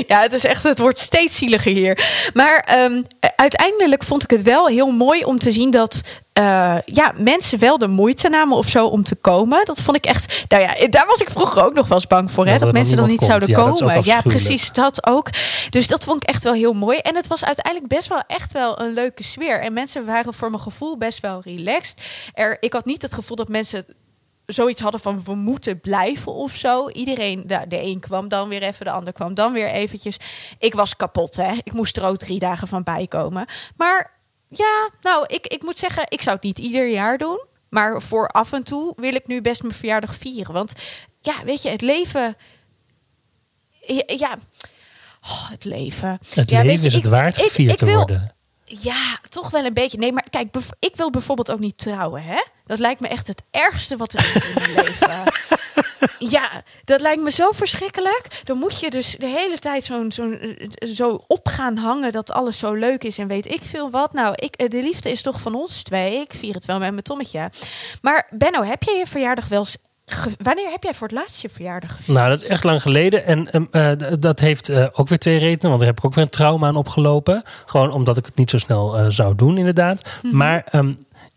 ja, 0.06 0.22
het 0.22 0.32
is 0.32 0.44
echt, 0.44 0.62
het 0.62 0.78
wordt 0.78 0.98
steeds 0.98 1.36
zieliger 1.36 1.72
hier. 1.72 2.30
Maar 2.34 2.60
ehm, 2.66 3.02
uiteindelijk 3.36 4.02
vond 4.04 4.22
ik 4.22 4.30
het 4.30 4.42
wel 4.42 4.66
heel 4.66 4.90
mooi 4.90 5.24
om 5.24 5.38
te 5.38 5.52
zien 5.52 5.70
dat. 5.70 6.00
Eh, 6.32 6.76
ja, 6.84 7.12
mensen 7.18 7.58
wel 7.58 7.78
de 7.78 7.88
moeite 7.88 8.28
namen 8.28 8.56
of 8.56 8.68
zo 8.68 8.86
om 8.86 9.02
te 9.02 9.14
komen. 9.14 9.64
Dat 9.64 9.80
vond 9.80 9.96
ik 9.96 10.04
echt. 10.04 10.44
Nou 10.48 10.62
ja, 10.62 10.86
daar 10.88 11.06
was 11.06 11.20
ik 11.20 11.30
vroeger 11.30 11.64
ook 11.64 11.74
nog 11.74 11.88
wel 11.88 11.98
eens 11.98 12.06
bang 12.06 12.30
voor. 12.30 12.46
Hè, 12.46 12.58
Dat 12.58 12.72
mensen 12.72 12.96
dan 12.96 13.08
niet 13.08 13.22
zouden. 13.22 13.48
Ja, 13.48 13.54
komen. 13.54 14.04
Ja, 14.04 14.20
precies 14.20 14.72
dat 14.72 15.06
ook. 15.06 15.28
Dus 15.70 15.86
dat 15.86 16.04
vond 16.04 16.22
ik 16.22 16.28
echt 16.28 16.42
wel 16.42 16.52
heel 16.52 16.72
mooi. 16.72 16.98
En 16.98 17.16
het 17.16 17.26
was 17.26 17.44
uiteindelijk 17.44 17.94
best 17.94 18.08
wel 18.08 18.22
echt 18.26 18.52
wel 18.52 18.80
een 18.80 18.92
leuke 18.92 19.22
sfeer. 19.22 19.60
En 19.60 19.72
mensen 19.72 20.04
waren 20.04 20.34
voor 20.34 20.50
mijn 20.50 20.62
gevoel 20.62 20.96
best 20.96 21.20
wel 21.20 21.40
relaxed. 21.44 22.00
Er, 22.32 22.56
ik 22.60 22.72
had 22.72 22.84
niet 22.84 23.02
het 23.02 23.14
gevoel 23.14 23.36
dat 23.36 23.48
mensen 23.48 23.84
zoiets 24.46 24.80
hadden 24.80 25.00
van 25.00 25.22
we 25.24 25.34
moeten 25.34 25.80
blijven 25.80 26.32
of 26.32 26.54
zo. 26.54 26.88
Iedereen, 26.88 27.42
de, 27.46 27.64
de 27.68 27.82
een 27.82 28.00
kwam 28.00 28.28
dan 28.28 28.48
weer 28.48 28.62
even, 28.62 28.84
de 28.84 28.90
ander 28.90 29.12
kwam 29.12 29.34
dan 29.34 29.52
weer 29.52 29.70
eventjes. 29.70 30.16
Ik 30.58 30.74
was 30.74 30.96
kapot, 30.96 31.36
hè. 31.36 31.52
Ik 31.62 31.72
moest 31.72 31.96
er 31.96 32.04
ook 32.04 32.16
drie 32.16 32.38
dagen 32.38 32.68
van 32.68 32.82
bijkomen. 32.82 33.46
Maar 33.76 34.20
ja, 34.52 34.88
nou, 35.02 35.24
ik, 35.28 35.46
ik 35.46 35.62
moet 35.62 35.76
zeggen, 35.78 36.04
ik 36.08 36.22
zou 36.22 36.34
het 36.36 36.44
niet 36.44 36.58
ieder 36.58 36.88
jaar 36.90 37.18
doen. 37.18 37.40
Maar 37.68 38.02
voor 38.02 38.28
af 38.28 38.52
en 38.52 38.62
toe 38.62 38.92
wil 38.96 39.14
ik 39.14 39.26
nu 39.26 39.40
best 39.40 39.62
mijn 39.62 39.74
verjaardag 39.74 40.14
vieren. 40.14 40.52
Want 40.52 40.72
ja, 41.20 41.44
weet 41.44 41.62
je, 41.62 41.68
het 41.68 41.82
leven... 41.82 42.36
Ja, 43.86 44.02
ja. 44.06 44.38
Oh, 45.22 45.50
het 45.50 45.64
leven. 45.64 46.18
Het 46.34 46.50
Ja, 46.50 46.62
leven 46.62 46.80
je, 46.80 46.86
is 46.86 46.94
het 46.94 47.04
ik- 47.04 47.10
waard 47.10 47.38
gevierd 47.38 47.76
te 47.76 47.84
wil- 47.84 47.94
worden. 47.96 48.34
Ja, 48.80 49.18
toch 49.28 49.50
wel 49.50 49.64
een 49.64 49.74
beetje. 49.74 49.98
Nee, 49.98 50.12
maar 50.12 50.26
kijk, 50.30 50.56
ik 50.78 50.96
wil 50.96 51.10
bijvoorbeeld 51.10 51.50
ook 51.50 51.58
niet 51.58 51.78
trouwen, 51.78 52.22
hè? 52.22 52.42
Dat 52.66 52.78
lijkt 52.78 53.00
me 53.00 53.08
echt 53.08 53.26
het 53.26 53.42
ergste 53.50 53.96
wat 53.96 54.12
er 54.12 54.20
is 54.34 54.54
in 54.54 54.74
mijn 54.74 54.74
leven. 54.86 55.32
Ja, 56.18 56.62
dat 56.84 57.00
lijkt 57.00 57.22
me 57.22 57.30
zo 57.30 57.50
verschrikkelijk. 57.50 58.40
Dan 58.44 58.58
moet 58.58 58.80
je 58.80 58.90
dus 58.90 59.16
de 59.18 59.26
hele 59.26 59.58
tijd 59.58 59.84
zo'n, 59.84 60.12
zo'n, 60.12 60.38
eh, 60.38 60.88
zo 60.88 61.20
op 61.26 61.48
gaan 61.48 61.76
hangen 61.76 62.12
dat 62.12 62.30
alles 62.30 62.58
zo 62.58 62.72
leuk 62.72 63.04
is 63.04 63.18
en 63.18 63.26
weet 63.28 63.50
ik 63.50 63.62
veel 63.62 63.90
wat. 63.90 64.12
Nou, 64.12 64.34
ik, 64.36 64.54
eh, 64.54 64.68
de 64.68 64.82
liefde 64.82 65.10
is 65.10 65.22
toch 65.22 65.40
van 65.40 65.54
ons 65.54 65.82
twee. 65.82 66.20
Ik 66.20 66.32
vier 66.32 66.54
het 66.54 66.64
wel 66.64 66.78
met 66.78 66.90
mijn 66.90 67.02
Tommetje. 67.02 67.50
Maar 68.02 68.26
Benno, 68.30 68.62
heb 68.62 68.82
jij 68.82 68.98
je 68.98 69.06
verjaardag 69.06 69.48
wel 69.48 69.58
eens... 69.58 69.76
Wanneer 70.38 70.70
heb 70.70 70.82
jij 70.82 70.94
voor 70.94 71.08
het 71.08 71.16
laatst 71.16 71.42
je 71.42 71.48
verjaardag 71.48 71.90
gevierd? 71.90 72.18
Nou, 72.18 72.28
dat 72.28 72.42
is 72.42 72.46
echt 72.46 72.64
lang 72.64 72.82
geleden. 72.82 73.26
En 73.26 73.50
ehm, 73.50 73.64
eh, 73.70 74.18
dat 74.18 74.40
heeft 74.40 74.68
eh, 74.68 74.86
ook 74.92 75.08
weer 75.08 75.18
twee 75.18 75.38
redenen. 75.38 75.68
Want 75.68 75.78
daar 75.78 75.88
heb 75.88 75.98
ik 75.98 76.04
ook 76.04 76.14
weer 76.14 76.24
een 76.24 76.30
trauma 76.30 76.66
aan 76.66 76.76
opgelopen. 76.76 77.42
Gewoon 77.66 77.92
omdat 77.92 78.16
ik 78.16 78.24
het 78.26 78.36
niet 78.36 78.50
zo 78.50 78.58
snel 78.58 78.98
eh, 78.98 79.06
zou 79.08 79.34
doen, 79.34 79.58
inderdaad. 79.58 80.10
Mhm. 80.22 80.36
Maar 80.36 80.64
ehm, 80.70 80.92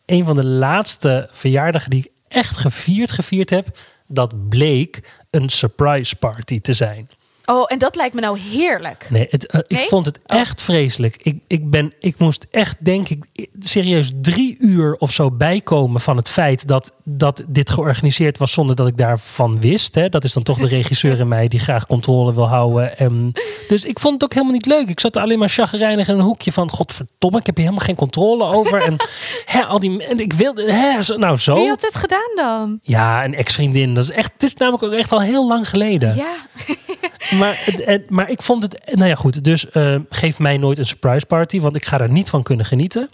een 0.06 0.26
van 0.26 0.36
de 0.36 0.46
laatste 0.46 1.28
verjaardagen 1.32 1.90
die 1.90 2.00
ik 2.00 2.12
echt 2.28 2.58
gevierd, 2.58 3.12
gevierd 3.12 3.50
heb... 3.50 3.78
dat 4.08 4.50
bleek 4.50 5.24
een 5.30 5.50
surprise 5.50 6.16
party 6.16 6.62
te 6.62 6.74
zijn. 6.74 7.10
Oh, 7.46 7.64
en 7.68 7.78
dat 7.78 7.96
lijkt 7.96 8.16
me 8.16 8.22
nou 8.22 8.40
heerlijk. 8.40 9.06
Nee, 9.10 9.28
het, 9.30 9.46
eh, 9.48 9.60
ik 9.68 9.88
vond 9.88 10.06
het 10.06 10.20
Oh. 10.26 10.40
echt 10.40 10.62
vreselijk. 10.62 11.18
Ik, 11.22 11.38
ik, 11.48 11.70
ben, 11.70 11.94
ik 12.00 12.18
moest 12.18 12.46
echt, 12.52 12.76
denk 12.80 13.10
ik, 13.10 13.24
serieus 13.60 14.12
drie 14.22 14.56
uur 14.60 14.96
of 14.96 15.12
zo 15.12 15.32
bijkomen 15.32 16.02
van 16.02 16.18
het 16.18 16.30
feit 16.30 16.68
dat, 16.68 16.92
dat 17.04 17.44
dit 17.48 17.70
georganiseerd 17.70 18.38
was 18.38 18.52
zonder 18.52 18.76
dat 18.76 18.88
ik 18.88 18.98
daarvan 18.98 19.60
wist. 19.62 19.96
Hè. 19.96 20.10
Dat 20.10 20.24
is 20.24 20.34
dan 20.34 20.44
toch 20.44 20.58
de 20.58 20.68
regisseur 20.68 21.20
in 21.20 21.28
mij 21.28 21.48
die 21.48 21.60
graag 21.60 21.86
controle 21.86 22.34
wil 22.34 22.48
houden. 22.48 22.98
En, 22.98 23.32
dus 23.68 23.84
ik 23.86 24.00
vond 24.00 24.14
het 24.14 24.24
ook 24.24 24.34
helemaal 24.34 24.54
niet 24.54 24.66
leuk. 24.66 24.90
Ik 24.90 25.00
zat 25.00 25.16
er 25.16 25.22
alleen 25.22 25.40
maar 25.40 25.50
chagrijnig 25.50 26.08
in 26.08 26.14
een 26.16 26.22
hoekje 26.22 26.52
van, 26.52 26.70
godverdomme, 26.70 27.38
ik 27.40 27.46
heb 27.46 27.56
hier 27.56 27.66
helemaal 27.66 27.86
geen 27.88 27.96
controle 27.96 28.44
over. 28.44 28.82
En, 28.84 28.96
hè, 29.46 29.62
al 29.64 29.80
die, 29.80 30.06
en 30.06 30.20
ik 30.20 30.34
wilde, 30.34 30.72
hè, 30.72 31.16
nou 31.18 31.38
zo. 31.38 31.56
Wie 31.56 31.68
had 31.70 31.82
het 31.82 31.96
gedaan 31.96 32.32
dan? 32.36 32.80
Ja, 32.82 33.24
een 33.24 33.36
ex-vriendin. 33.36 33.94
Dat 33.94 34.04
is 34.04 34.12
echt, 34.12 34.32
het 34.34 34.44
is 34.44 34.54
namelijk 34.54 34.84
ook 34.84 34.92
echt 34.94 35.12
al 35.12 35.22
heel 35.22 35.48
lang 35.48 35.70
geleden. 35.70 36.16
Ja. 36.16 36.34
Maar, 37.38 37.62
het- 37.66 37.86
het- 37.86 38.10
maar 38.10 38.30
ik 38.30 38.42
vond 38.42 38.64
het. 38.64 38.82
Nou 38.96 39.08
ja, 39.10 39.16
goed. 39.16 39.44
Dus 39.44 39.70
eh, 39.70 39.96
geef 40.10 40.40
mij 40.40 40.58
nooit 40.58 40.78
een 40.78 40.86
surprise 40.86 41.26
party, 41.26 41.60
want 41.60 41.76
ik 41.76 41.86
ga 41.86 41.98
daar 41.98 42.10
niet 42.12 42.30
van 42.30 42.44
kunnen 42.44 42.66
genieten. 42.66 43.10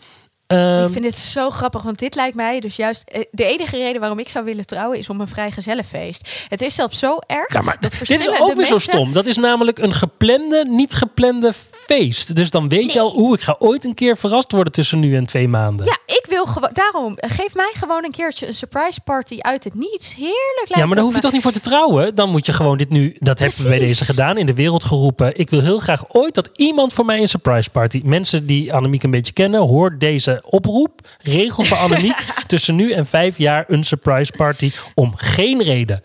Ehm, 0.47 0.85
ik 0.85 0.91
vind 0.91 1.03
dit 1.03 1.15
zo 1.17 1.49
grappig, 1.49 1.81
want 1.81 1.99
dit 1.99 2.15
lijkt 2.15 2.35
mij 2.35 2.59
dus 2.59 2.75
juist... 2.75 3.03
eh, 3.07 3.21
De 3.31 3.45
enige 3.45 3.77
reden 3.77 3.99
waarom 3.99 4.19
ik 4.19 4.29
zou 4.29 4.45
willen 4.45 4.65
trouwen 4.65 4.97
is 4.97 5.09
om 5.09 5.21
een 5.21 5.27
vrijgezellenfeest. 5.27 6.45
Het 6.47 6.61
is 6.61 6.75
zelfs 6.75 6.99
zo 6.99 7.17
erg 7.27 7.53
ja, 7.53 7.61
maar 7.61 7.77
dat 7.79 7.91
dit 7.91 8.09
is 8.09 8.29
ook 8.39 8.55
weer 8.55 8.65
zo 8.65 8.77
stom. 8.77 9.13
Dat 9.13 9.25
is 9.25 9.37
namelijk 9.37 9.79
een 9.79 9.93
geplande, 9.93 10.65
niet 10.69 10.93
geplande 10.93 11.53
feest. 11.85 12.35
Dus 12.35 12.49
dan 12.49 12.69
weet 12.69 12.93
je 12.93 12.99
al, 12.99 13.13
oeh, 13.17 13.33
ik 13.37 13.41
ga 13.43 13.55
ooit 13.59 13.85
een 13.85 13.93
keer 13.93 14.17
verrast 14.17 14.51
worden 14.51 14.73
tussen 14.73 14.99
nu 14.99 15.15
en 15.15 15.25
twee 15.25 15.47
maanden. 15.47 15.85
Ja, 15.85 15.97
ik 16.05 16.20
wil 16.43 16.53
gewoon... 16.53 16.69
Daarom, 16.73 17.17
geef 17.19 17.55
mij 17.55 17.71
gewoon 17.73 18.03
een 18.03 18.11
keertje 18.11 18.47
een 18.47 18.53
surprise 18.53 19.01
party 19.01 19.37
uit 19.39 19.63
het 19.63 19.73
niets. 19.73 20.15
Heerlijk 20.15 20.55
lijkt 20.55 20.75
Ja, 20.75 20.85
maar 20.85 20.87
daar 20.87 20.95
het 20.95 20.99
hoef 21.03 21.09
je 21.09 21.15
me. 21.15 21.21
toch 21.21 21.31
niet 21.31 21.41
voor 21.41 21.51
te 21.51 21.59
trouwen? 21.59 22.15
Dan 22.15 22.29
moet 22.29 22.45
je 22.45 22.53
gewoon 22.53 22.77
dit 22.77 22.89
nu, 22.89 23.15
dat 23.19 23.39
hebben 23.39 23.57
we 23.61 23.67
bij 23.67 23.79
deze 23.79 24.05
gedaan, 24.05 24.37
in 24.37 24.45
de 24.45 24.53
wereld 24.53 24.83
geroepen. 24.83 25.37
Ik 25.37 25.49
wil 25.49 25.61
heel 25.61 25.79
graag 25.79 26.03
ooit 26.13 26.35
dat 26.35 26.49
iemand 26.53 26.93
voor 26.93 27.05
mij 27.05 27.19
een 27.19 27.27
surprise 27.27 27.69
party. 27.69 28.01
Mensen 28.03 28.45
die 28.45 28.73
Annemiek 28.73 29.03
een 29.03 29.11
beetje 29.11 29.33
kennen, 29.33 29.61
hoor 29.61 29.97
deze 29.97 30.43
oproep. 30.45 31.07
Regel 31.21 31.63
voor 31.63 31.77
Annemiek 31.77 32.25
tussen 32.47 32.75
nu 32.75 32.91
en 32.91 33.05
vijf 33.05 33.37
jaar 33.37 33.65
een 33.67 33.83
surprise 33.83 34.31
party 34.37 34.71
om 34.93 35.13
geen 35.15 35.61
reden. 35.63 36.01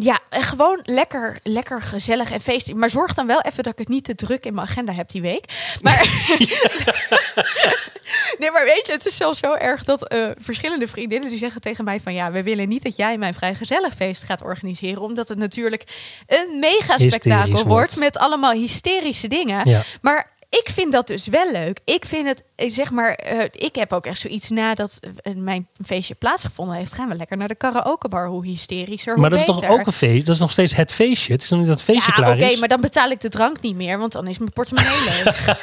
Ja, 0.00 0.18
en 0.28 0.42
gewoon 0.42 0.80
lekker, 0.82 1.38
lekker 1.42 1.82
gezellig 1.82 2.30
en 2.30 2.40
feestig. 2.40 2.74
Maar 2.74 2.90
zorg 2.90 3.14
dan 3.14 3.26
wel 3.26 3.40
even 3.40 3.62
dat 3.62 3.72
ik 3.72 3.78
het 3.78 3.88
niet 3.88 4.04
te 4.04 4.14
druk 4.14 4.44
in 4.44 4.54
mijn 4.54 4.66
agenda 4.66 4.92
heb 4.92 5.10
die 5.10 5.22
week. 5.22 5.44
Maar, 5.82 5.98
nee, 8.38 8.50
maar 8.50 8.64
weet 8.64 8.86
je, 8.86 8.92
het 8.92 9.06
is 9.06 9.16
zelfs 9.16 9.38
zo 9.38 9.54
erg 9.54 9.84
dat 9.84 10.08
eh, 10.08 10.30
verschillende 10.38 10.88
vriendinnen 10.88 11.28
die 11.28 11.38
zeggen 11.38 11.60
tegen 11.60 11.84
mij 11.84 12.00
van 12.00 12.14
ja, 12.14 12.30
we 12.30 12.42
willen 12.42 12.68
niet 12.68 12.82
dat 12.82 12.96
jij 12.96 13.18
mijn 13.18 13.34
vrijgezellig 13.34 13.94
feest 13.94 14.22
gaat 14.22 14.42
organiseren, 14.42 15.02
omdat 15.02 15.28
het 15.28 15.38
natuurlijk 15.38 15.84
een 16.26 16.58
mega 16.58 16.98
spektakel 16.98 17.52
wordt 17.52 17.64
wordt. 17.64 17.96
met 17.96 18.18
allemaal 18.18 18.52
hysterische 18.52 19.28
dingen. 19.28 19.68
Ja. 19.68 19.82
Maar 20.00 20.36
ik 20.50 20.68
vind 20.74 20.92
dat 20.92 21.06
dus 21.06 21.26
wel 21.26 21.52
leuk. 21.52 21.78
Ik 21.84 22.04
vind 22.04 22.26
het, 22.28 22.42
eh, 22.54 22.70
zeg 22.70 22.90
maar, 22.90 23.12
eh, 23.12 23.44
ik 23.52 23.74
heb 23.74 23.92
ook 23.92 24.06
echt 24.06 24.18
zoiets 24.20 24.48
nadat 24.48 24.98
eh, 25.22 25.34
mijn 25.34 25.68
feestje 25.84 26.14
plaatsgevonden 26.14 26.76
heeft. 26.76 26.92
Gaan 26.92 27.08
we 27.08 27.14
lekker 27.14 27.36
naar 27.36 27.48
de 27.48 27.54
karaokebar. 27.54 28.26
Hoe 28.26 28.44
hysterischer, 28.46 29.12
hoe 29.12 29.20
Maar 29.20 29.30
dat 29.30 29.40
is 29.40 29.46
toch 29.46 29.68
ook 29.68 29.86
een 29.86 29.92
feest? 29.92 30.26
Dat 30.26 30.34
is 30.34 30.40
nog 30.40 30.50
steeds 30.50 30.74
het 30.76 30.92
feestje. 30.92 31.32
Het 31.32 31.42
is 31.42 31.50
nog 31.50 31.58
niet 31.58 31.68
dat 31.68 31.76
het 31.78 31.86
feestje 31.86 32.12
Ja, 32.16 32.22
klaar 32.22 32.34
oké, 32.36 32.44
is. 32.44 32.58
maar 32.58 32.68
dan 32.68 32.80
betaal 32.80 33.10
ik 33.10 33.20
de 33.20 33.28
drank 33.28 33.60
niet 33.60 33.76
meer, 33.76 33.98
want 33.98 34.12
dan 34.12 34.26
is 34.26 34.38
mijn 34.38 34.52
portemonnee 34.52 35.04
leeg. 35.04 35.46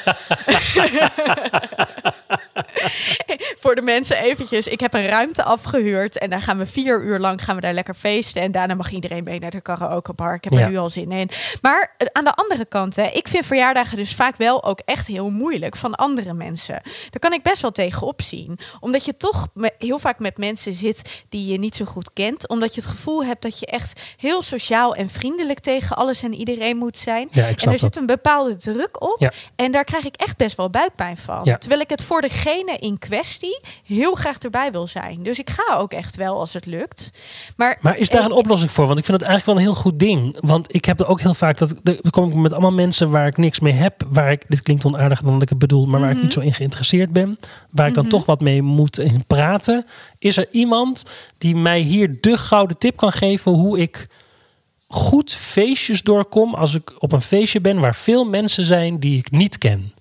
Voor 3.59 3.75
de 3.75 3.81
mensen 3.81 4.17
eventjes, 4.17 4.67
ik 4.67 4.79
heb 4.79 4.93
een 4.93 5.07
ruimte 5.07 5.43
afgehuurd 5.43 6.17
en 6.17 6.29
daar 6.29 6.41
gaan 6.41 6.57
we 6.57 6.65
vier 6.65 7.03
uur 7.03 7.19
lang 7.19 7.43
gaan 7.43 7.55
we 7.55 7.61
daar 7.61 7.73
lekker 7.73 7.93
feesten 7.93 8.41
en 8.41 8.51
daarna 8.51 8.73
mag 8.73 8.91
iedereen 8.91 9.23
mee 9.23 9.39
naar 9.39 9.51
de 9.51 9.61
karaokebar. 9.61 10.33
Ik 10.35 10.43
heb 10.43 10.53
Ja. 10.53 10.59
er 10.59 10.69
nu 10.69 10.77
al 10.77 10.89
zin 10.89 11.11
in. 11.11 11.29
Maar 11.61 11.95
aan 12.11 12.23
de 12.23 12.33
andere 12.33 12.65
kant, 12.65 12.95
hè, 12.95 13.03
ik 13.07 13.27
vind 13.27 13.45
verjaardagen 13.45 13.97
dus 13.97 14.13
vaak 14.15 14.35
wel 14.35 14.63
ook 14.63 14.74
echt 14.79 15.07
heel 15.07 15.29
moeilijk 15.29 15.75
van 15.75 15.95
andere 15.95 16.33
mensen. 16.33 16.81
Daar 16.83 17.19
kan 17.19 17.33
ik 17.33 17.43
best 17.43 17.61
wel 17.61 17.71
tegenop 17.71 18.21
zien, 18.21 18.59
omdat 18.79 19.05
je 19.05 19.17
toch 19.17 19.47
heel 19.77 19.99
vaak 19.99 20.19
met 20.19 20.37
mensen 20.37 20.73
zit 20.73 21.23
die 21.29 21.51
je 21.51 21.59
niet 21.59 21.75
zo 21.75 21.85
goed 21.85 22.13
kent, 22.13 22.47
omdat 22.47 22.75
je 22.75 22.81
het 22.81 22.89
gevoel 22.89 23.25
hebt 23.25 23.41
dat 23.41 23.59
je 23.59 23.65
echt 23.65 24.01
heel 24.17 24.41
sociaal 24.41 24.95
en 24.95 25.09
vriendelijk 25.09 25.59
tegen 25.59 25.95
alles 25.95 26.23
en 26.23 26.33
iedereen 26.33 26.77
moet 26.77 26.97
zijn. 26.97 27.27
Ja, 27.31 27.47
En 27.47 27.71
er 27.71 27.79
zit 27.79 27.95
een 27.95 28.05
bepaalde 28.05 28.55
druk 28.57 29.01
op. 29.01 29.19
Ja. 29.19 29.31
En 29.55 29.71
daar 29.71 29.83
krijg 29.83 30.05
ik 30.05 30.15
echt 30.15 30.37
best 30.37 30.57
wel 30.57 30.69
buikpijn 30.69 31.17
van. 31.17 31.41
Ja. 31.43 31.57
Terwijl 31.57 31.81
ik 31.81 31.89
het 31.89 32.03
voor 32.03 32.21
degene 32.21 32.77
in 32.77 32.99
kwestie 32.99 33.59
heel 33.85 34.15
graag 34.15 34.37
erbij 34.37 34.71
wil 34.71 34.87
zijn. 34.87 35.23
Dus 35.23 35.39
ik 35.39 35.49
ga 35.49 35.75
ook 35.75 35.93
echt 35.93 36.15
wel 36.15 36.39
als 36.39 36.53
het 36.53 36.65
lukt. 36.65 37.09
Maar, 37.55 37.77
Maar 37.81 37.97
is 37.97 38.09
daar 38.09 38.25
een 38.25 38.31
oplossing 38.31 38.71
voor? 38.71 38.85
Want 38.85 38.99
ik 38.99 39.05
vind 39.05 39.19
het 39.19 39.27
eigenlijk 39.27 39.59
wel 39.59 39.67
een 39.67 39.73
heel 39.73 39.81
goed 39.81 39.99
ding. 39.99 40.37
Want 40.39 40.75
ik 40.75 40.85
heb 40.85 40.99
er 40.99 41.07
ook 41.07 41.21
heel 41.21 41.33
vaak 41.33 41.57
dat 41.57 41.75
kom 42.09 42.29
ik 42.29 42.35
met 42.35 42.51
allemaal 42.51 42.71
mensen 42.71 43.09
waar 43.09 43.27
ik 43.27 43.37
niks 43.37 43.59
mee 43.59 43.73
heb, 43.73 44.03
waar 44.07 44.31
ik 44.31 44.43
dit 44.47 44.63
klinkt 44.65 44.85
onaardiger 44.85 45.23
dan 45.25 45.33
dat 45.33 45.41
ik 45.41 45.49
het 45.49 45.59
bedoel, 45.59 45.85
maar 45.85 45.99
waar 45.99 46.09
Mhm. 46.09 46.17
ik 46.17 46.23
niet 46.23 46.33
zo 46.33 46.39
in 46.39 46.53
geïnteresseerd 46.53 47.13
ben, 47.13 47.37
waar 47.69 47.87
ik 47.87 47.93
dan 47.93 48.07
toch 48.07 48.25
wat 48.25 48.41
mee 48.41 48.61
moet 48.61 48.99
in 48.99 49.23
praten. 49.27 49.85
Is 50.19 50.37
er 50.37 50.45
iemand 50.49 51.05
die 51.37 51.55
mij 51.55 51.79
hier 51.79 52.17
de 52.21 52.37
gouden 52.37 52.77
tip 52.77 52.97
kan 52.97 53.11
geven 53.11 53.51
hoe 53.51 53.79
ik 53.79 54.07
goed 54.87 55.31
feestjes 55.33 56.01
doorkom 56.03 56.53
als 56.53 56.73
ik 56.75 56.93
op 56.99 57.11
een 57.11 57.21
feestje 57.21 57.61
ben 57.61 57.79
waar 57.79 57.95
veel 57.95 58.25
mensen 58.25 58.65
zijn 58.65 58.99
die 58.99 59.17
ik 59.17 59.31
niet 59.31 59.57
ken? 59.57 59.93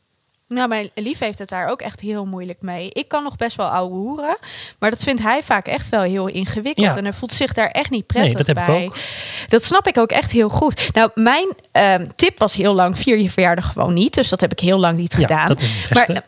Nou, 0.48 0.68
mijn 0.68 0.90
lief 0.94 1.18
heeft 1.18 1.38
het 1.38 1.48
daar 1.48 1.68
ook 1.70 1.80
echt 1.80 2.00
heel 2.00 2.24
moeilijk 2.24 2.62
mee. 2.62 2.90
Ik 2.92 3.08
kan 3.08 3.22
nog 3.22 3.36
best 3.36 3.56
wel 3.56 3.66
ouwe 3.66 3.94
hoeren. 3.94 4.36
Maar 4.78 4.90
dat 4.90 5.02
vindt 5.02 5.22
hij 5.22 5.42
vaak 5.42 5.66
echt 5.66 5.88
wel 5.88 6.02
heel 6.02 6.26
ingewikkeld. 6.26 6.86
Ja. 6.86 6.96
En 6.96 7.04
hij 7.04 7.12
voelt 7.12 7.32
zich 7.32 7.52
daar 7.52 7.68
echt 7.70 7.90
niet 7.90 8.06
prettig 8.06 8.32
Nee, 8.34 8.44
dat 8.44 8.56
heb 8.56 8.58
ik 8.58 8.74
bij. 8.74 8.84
ook. 8.84 8.96
Dat 9.48 9.64
snap 9.64 9.86
ik 9.86 9.98
ook 9.98 10.10
echt 10.10 10.32
heel 10.32 10.48
goed. 10.48 10.88
Nou, 10.92 11.10
mijn 11.14 11.48
ehm, 11.72 12.06
tip 12.16 12.38
was 12.38 12.54
heel 12.54 12.74
lang: 12.74 12.98
vier 12.98 13.18
je 13.18 13.30
verjaardag 13.30 13.72
gewoon 13.72 13.94
niet. 13.94 14.14
Dus 14.14 14.28
dat 14.28 14.40
heb 14.40 14.52
ik 14.52 14.60
heel 14.60 14.78
lang 14.78 14.98
niet 14.98 15.12
Ja, 15.12 15.18
gedaan. 15.18 15.48
dat 15.48 15.60
is 15.60 15.68
het 15.82 15.88
beste. 15.92 16.12
Maar, 16.12 16.22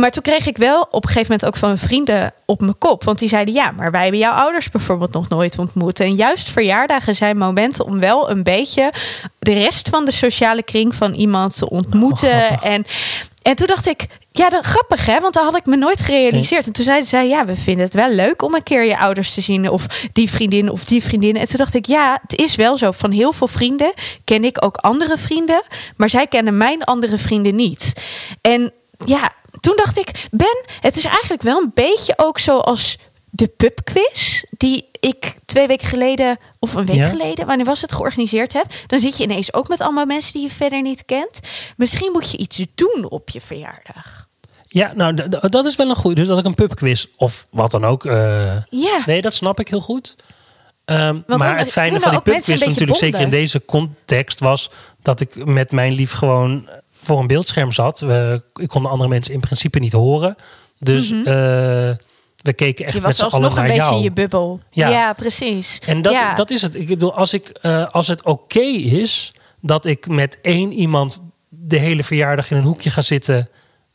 maar 0.00 0.10
toen 0.10 0.22
kreeg 0.22 0.46
ik 0.46 0.56
wel 0.56 0.82
op 0.90 1.02
een 1.04 1.10
gegeven 1.10 1.32
moment 1.32 1.46
ook 1.46 1.56
van 1.56 1.78
vrienden 1.78 2.32
op 2.44 2.60
mijn 2.60 2.78
kop. 2.78 3.04
Want 3.04 3.18
die 3.18 3.28
zeiden, 3.28 3.54
ja, 3.54 3.70
maar 3.70 3.90
wij 3.90 4.02
hebben 4.02 4.20
jouw 4.20 4.32
ouders 4.34 4.70
bijvoorbeeld 4.70 5.12
nog 5.12 5.28
nooit 5.28 5.58
ontmoet. 5.58 6.00
En 6.00 6.14
juist 6.14 6.50
verjaardagen 6.50 7.14
zijn 7.14 7.36
momenten 7.38 7.84
om 7.84 7.98
wel 7.98 8.30
een 8.30 8.42
beetje 8.42 8.92
de 9.38 9.52
rest 9.52 9.88
van 9.88 10.04
de 10.04 10.12
sociale 10.12 10.62
kring 10.62 10.94
van 10.94 11.12
iemand 11.12 11.56
te 11.56 11.70
ontmoeten. 11.70 12.30
Oh, 12.50 12.66
en, 12.66 12.84
en 13.42 13.56
toen 13.56 13.66
dacht 13.66 13.86
ik, 13.86 14.06
ja, 14.32 14.48
dat, 14.48 14.64
grappig 14.64 15.06
hè, 15.06 15.20
want 15.20 15.34
dat 15.34 15.44
had 15.44 15.56
ik 15.56 15.66
me 15.66 15.76
nooit 15.76 16.00
gerealiseerd. 16.00 16.66
En 16.66 16.72
toen 16.72 16.84
zeiden 16.84 17.08
zij, 17.08 17.28
ja, 17.28 17.44
we 17.44 17.56
vinden 17.56 17.84
het 17.84 17.94
wel 17.94 18.10
leuk 18.10 18.42
om 18.42 18.54
een 18.54 18.62
keer 18.62 18.84
je 18.84 18.98
ouders 18.98 19.34
te 19.34 19.40
zien. 19.40 19.68
Of 19.68 19.86
die 20.12 20.30
vriendin 20.30 20.70
of 20.70 20.84
die 20.84 21.02
vriendin. 21.02 21.36
En 21.36 21.46
toen 21.46 21.58
dacht 21.58 21.74
ik, 21.74 21.86
ja, 21.86 22.18
het 22.22 22.38
is 22.38 22.54
wel 22.54 22.78
zo. 22.78 22.90
Van 22.90 23.10
heel 23.10 23.32
veel 23.32 23.46
vrienden 23.46 23.92
ken 24.24 24.44
ik 24.44 24.64
ook 24.64 24.76
andere 24.76 25.18
vrienden. 25.18 25.62
Maar 25.96 26.08
zij 26.08 26.26
kennen 26.26 26.56
mijn 26.56 26.84
andere 26.84 27.18
vrienden 27.18 27.54
niet. 27.54 27.92
En 28.40 28.72
ja, 28.98 29.32
toen 29.60 29.76
dacht 29.76 29.98
ik, 29.98 30.10
Ben, 30.30 30.64
het 30.80 30.96
is 30.96 31.04
eigenlijk 31.04 31.42
wel 31.42 31.58
een 31.58 31.70
beetje 31.74 32.14
ook 32.16 32.38
zoals 32.38 32.98
de 33.34 33.48
pubquiz 33.56 34.42
die 34.50 34.88
ik 35.00 35.34
twee 35.44 35.66
weken 35.66 35.88
geleden 35.88 36.38
of 36.58 36.74
een 36.74 36.86
week 36.86 36.96
Ja. 36.96 37.08
geleden, 37.08 37.46
wanneer 37.46 37.66
was 37.66 37.80
het 37.80 37.92
georganiseerd 37.92 38.52
heb. 38.52 38.66
Dan 38.86 38.98
zit 38.98 39.16
je 39.16 39.24
ineens 39.24 39.52
ook 39.54 39.68
met 39.68 39.80
allemaal 39.80 40.04
mensen 40.06 40.32
die 40.32 40.42
je 40.42 40.50
verder 40.50 40.82
niet 40.82 41.04
kent. 41.06 41.40
Misschien 41.76 42.12
moet 42.12 42.30
je 42.30 42.36
iets 42.36 42.64
doen 42.74 43.06
op 43.10 43.28
je 43.30 43.40
verjaardag. 43.40 44.26
Ja, 44.68 44.92
nou, 44.94 45.28
dat 45.48 45.64
is 45.66 45.76
wel 45.76 45.88
een 45.88 45.96
goede. 45.96 46.16
Dus 46.16 46.28
dat 46.28 46.38
ik 46.38 46.44
een 46.44 46.54
pubquiz 46.54 47.06
of 47.16 47.46
wat 47.50 47.70
dan 47.70 47.84
ook. 47.84 48.04
eh, 48.04 48.56
Ja, 48.70 49.02
Nee, 49.06 49.22
dat 49.22 49.34
snap 49.34 49.60
ik 49.60 49.68
heel 49.68 49.80
goed. 49.80 50.16
Ehm, 50.84 51.18
maar 51.26 51.58
het 51.58 51.72
fijne 51.72 52.00
van 52.00 52.10
die 52.10 52.20
pubquiz 52.20 52.60
natuurlijk 52.60 52.98
zeker 52.98 53.20
in 53.20 53.30
deze 53.30 53.64
context 53.64 54.40
was 54.40 54.70
dat 55.02 55.20
ik 55.20 55.44
met 55.44 55.72
mijn 55.72 55.92
lief 55.92 56.12
gewoon 56.12 56.68
voor 57.00 57.18
een 57.20 57.26
beeldscherm 57.26 57.72
zat. 57.72 58.00
We, 58.00 58.42
ik 58.54 58.68
kon 58.68 58.82
de 58.82 58.88
andere 58.88 59.08
mensen 59.08 59.34
in 59.34 59.40
principe 59.40 59.78
niet 59.78 59.92
horen. 59.92 60.36
Dus 60.78 61.10
eh, 61.24 61.90
we 62.42 62.52
keken 62.52 62.86
echt 62.86 62.94
je 62.94 63.00
met 63.00 63.16
z'n 63.16 63.24
allen 63.24 63.54
naar 63.54 63.64
een 63.64 63.76
beetje 63.76 63.94
in 63.94 64.02
je 64.02 64.12
bubbel. 64.12 64.60
Ja. 64.70 64.88
Ja, 64.88 65.12
precies. 65.12 65.78
En 65.86 66.02
dat, 66.02 66.12
ja. 66.12 66.34
dat 66.34 66.50
is 66.50 66.62
het. 66.62 66.74
Ik 66.74 66.86
bedoel, 66.86 67.14
als, 67.14 67.34
ik, 67.34 67.48
eh, 67.48 67.88
als 67.90 68.08
het 68.08 68.24
oké 68.24 68.60
is 68.60 69.32
dat 69.60 69.84
ik 69.84 70.08
met 70.08 70.38
één 70.42 70.72
iemand 70.72 71.22
de 71.48 71.78
hele 71.78 72.02
verjaardag 72.02 72.50
in 72.50 72.56
een 72.56 72.62
hoekje 72.62 72.90
gaan 72.90 73.02
zitten. 73.02 73.48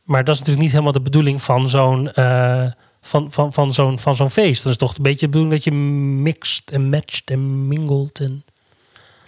Maar 0.04 0.24
dat 0.24 0.34
is 0.34 0.40
natuurlijk 0.40 0.66
niet 0.66 0.72
helemaal 0.72 0.94
de 0.94 1.02
bedoeling 1.02 1.42
van 1.42 1.70
zo'n 1.70 2.14
eh, 2.14 2.66
van, 3.02 3.32
van, 3.32 3.54
van 3.54 3.74
zo'n 3.74 4.00
van 4.00 4.16
zo'n 4.16 4.30
feest. 4.30 4.64
Dat 4.64 4.72
is 4.72 4.78
toch 4.78 4.96
een 4.98 5.04
beetje 5.04 5.20
de 5.20 5.26
bedoeling 5.26 5.54
dat 5.54 5.64
je 5.64 5.72
mixt 5.72 6.70
en 6.70 6.90
matcht 6.90 7.30
en 7.30 7.68
mingelt. 7.68 8.20
En... 8.20 8.44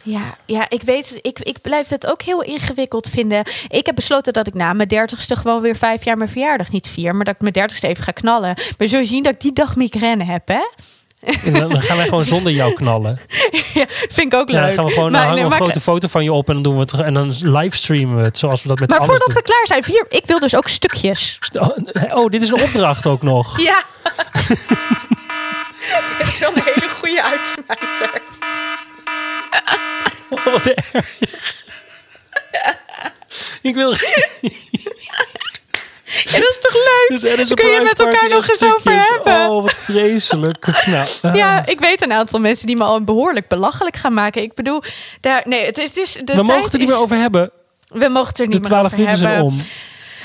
Ja, 0.03 0.35
ja, 0.45 0.65
ik 0.69 0.81
weet 0.81 1.09
het. 1.09 1.19
Ik, 1.21 1.39
ik 1.39 1.61
blijf 1.61 1.87
het 1.87 2.05
ook 2.07 2.21
heel 2.21 2.43
ingewikkeld 2.43 3.09
vinden. 3.09 3.43
Ik 3.67 3.85
heb 3.85 3.95
besloten 3.95 4.33
dat 4.33 4.47
ik 4.47 4.53
na 4.53 4.73
mijn 4.73 4.87
dertigste 4.87 5.35
gewoon 5.35 5.61
weer 5.61 5.75
vijf 5.75 6.03
jaar 6.03 6.17
mijn 6.17 6.29
verjaardag 6.29 6.71
niet 6.71 6.87
vier. 6.87 7.15
Maar 7.15 7.25
dat 7.25 7.33
ik 7.35 7.41
mijn 7.41 7.53
dertigste 7.53 7.87
even 7.87 8.03
ga 8.03 8.11
knallen. 8.11 8.57
Maar 8.77 8.87
zo 8.87 9.03
zien 9.03 9.23
dat 9.23 9.33
ik 9.33 9.41
die 9.41 9.53
dag 9.53 9.75
migraine 9.75 10.23
heb, 10.23 10.47
hè? 10.47 10.61
En 11.43 11.53
dan 11.53 11.79
gaan 11.81 11.97
wij 11.97 12.07
gewoon 12.07 12.23
zonder 12.23 12.51
jou 12.51 12.73
knallen. 12.73 13.19
ja, 13.73 13.85
vind 13.89 14.33
ik 14.33 14.39
ook 14.39 14.49
Ja, 14.49 14.59
leuk. 14.59 14.65
dan 14.67 14.75
gaan 14.75 14.85
we 14.85 14.91
gewoon 14.91 15.11
Maar 15.11 15.21
hangen 15.21 15.35
nee, 15.35 15.45
een 15.45 15.51
grote 15.51 15.79
foto 15.81 16.07
van 16.07 16.23
je 16.23 16.31
op 16.33 16.47
en 16.47 16.53
dan 16.53 16.63
doen 16.63 16.73
we 16.73 16.79
het 16.79 16.93
en 16.93 17.13
dan 17.13 17.33
livestreamen 17.41 18.17
we 18.17 18.23
het 18.23 18.37
zoals 18.37 18.61
we 18.61 18.67
dat 18.67 18.79
met 18.79 18.89
Maar 18.89 19.05
voordat 19.05 19.27
doen. 19.27 19.35
we 19.35 19.41
klaar 19.41 19.67
zijn, 19.67 19.83
vier. 19.83 20.05
Ik 20.09 20.25
wil 20.25 20.39
dus 20.39 20.55
ook 20.55 20.67
stukjes. 20.67 21.39
Oh, 21.59 21.67
oh, 22.13 22.29
dit 22.29 22.41
is 22.41 22.49
een 22.49 22.61
opdracht 22.61 23.05
ook 23.05 23.21
nog. 23.21 23.61
Ja. 23.61 23.83
Het 26.17 26.27
is 26.27 26.39
wel 26.39 26.51
een 26.55 26.61
hele 26.65 26.89
goede 26.99 27.23
uitsmijter. 27.23 28.21
Wat 30.29 30.65
erg. 30.65 31.15
Ik 33.61 33.75
wil. 33.75 33.93
En 36.33 36.39
dat 36.41 36.49
is 36.51 36.59
toch 36.61 36.73
leuk? 36.73 37.21
Dus 37.21 37.23
is 37.37 37.53
kun 37.53 37.67
je 37.69 37.81
met 37.81 37.99
elkaar 37.99 38.29
nog 38.29 38.43
en 38.43 38.49
eens 38.49 38.63
over 38.63 38.91
hebben. 38.91 39.49
Oh, 39.49 39.61
wat 39.61 39.73
vreselijk. 39.73 40.65
Nou, 40.85 41.07
eh, 41.21 41.33
Ja, 41.33 41.65
ik 41.65 41.79
weet 41.79 42.01
een 42.01 42.13
aantal 42.13 42.39
mensen 42.39 42.67
die 42.67 42.77
me 42.77 42.83
al 42.83 43.03
behoorlijk 43.03 43.47
belachelijk 43.47 43.95
gaan 43.95 44.13
maken. 44.13 44.41
Ik 44.41 44.53
bedoel, 44.53 44.83
daar, 45.21 45.41
nee, 45.45 45.65
het 45.65 45.77
is 45.77 45.91
dus. 45.91 46.13
De 46.13 46.19
we 46.19 46.25
tijd 46.25 46.47
mogen 46.47 46.63
het 46.63 46.73
er 46.73 46.79
niet 46.79 46.87
meer 46.87 46.97
over 46.97 47.17
hebben. 47.17 47.51
We 47.87 48.07
mogen 48.07 48.27
het 48.29 48.39
er 48.39 48.47
niet 48.47 48.63
De 48.63 48.69
meer 48.69 48.69
12 48.69 48.85
over 48.85 48.97
minuten 48.97 49.17
zijn 49.17 49.33
hebben. 49.33 49.51
om. 49.51 49.61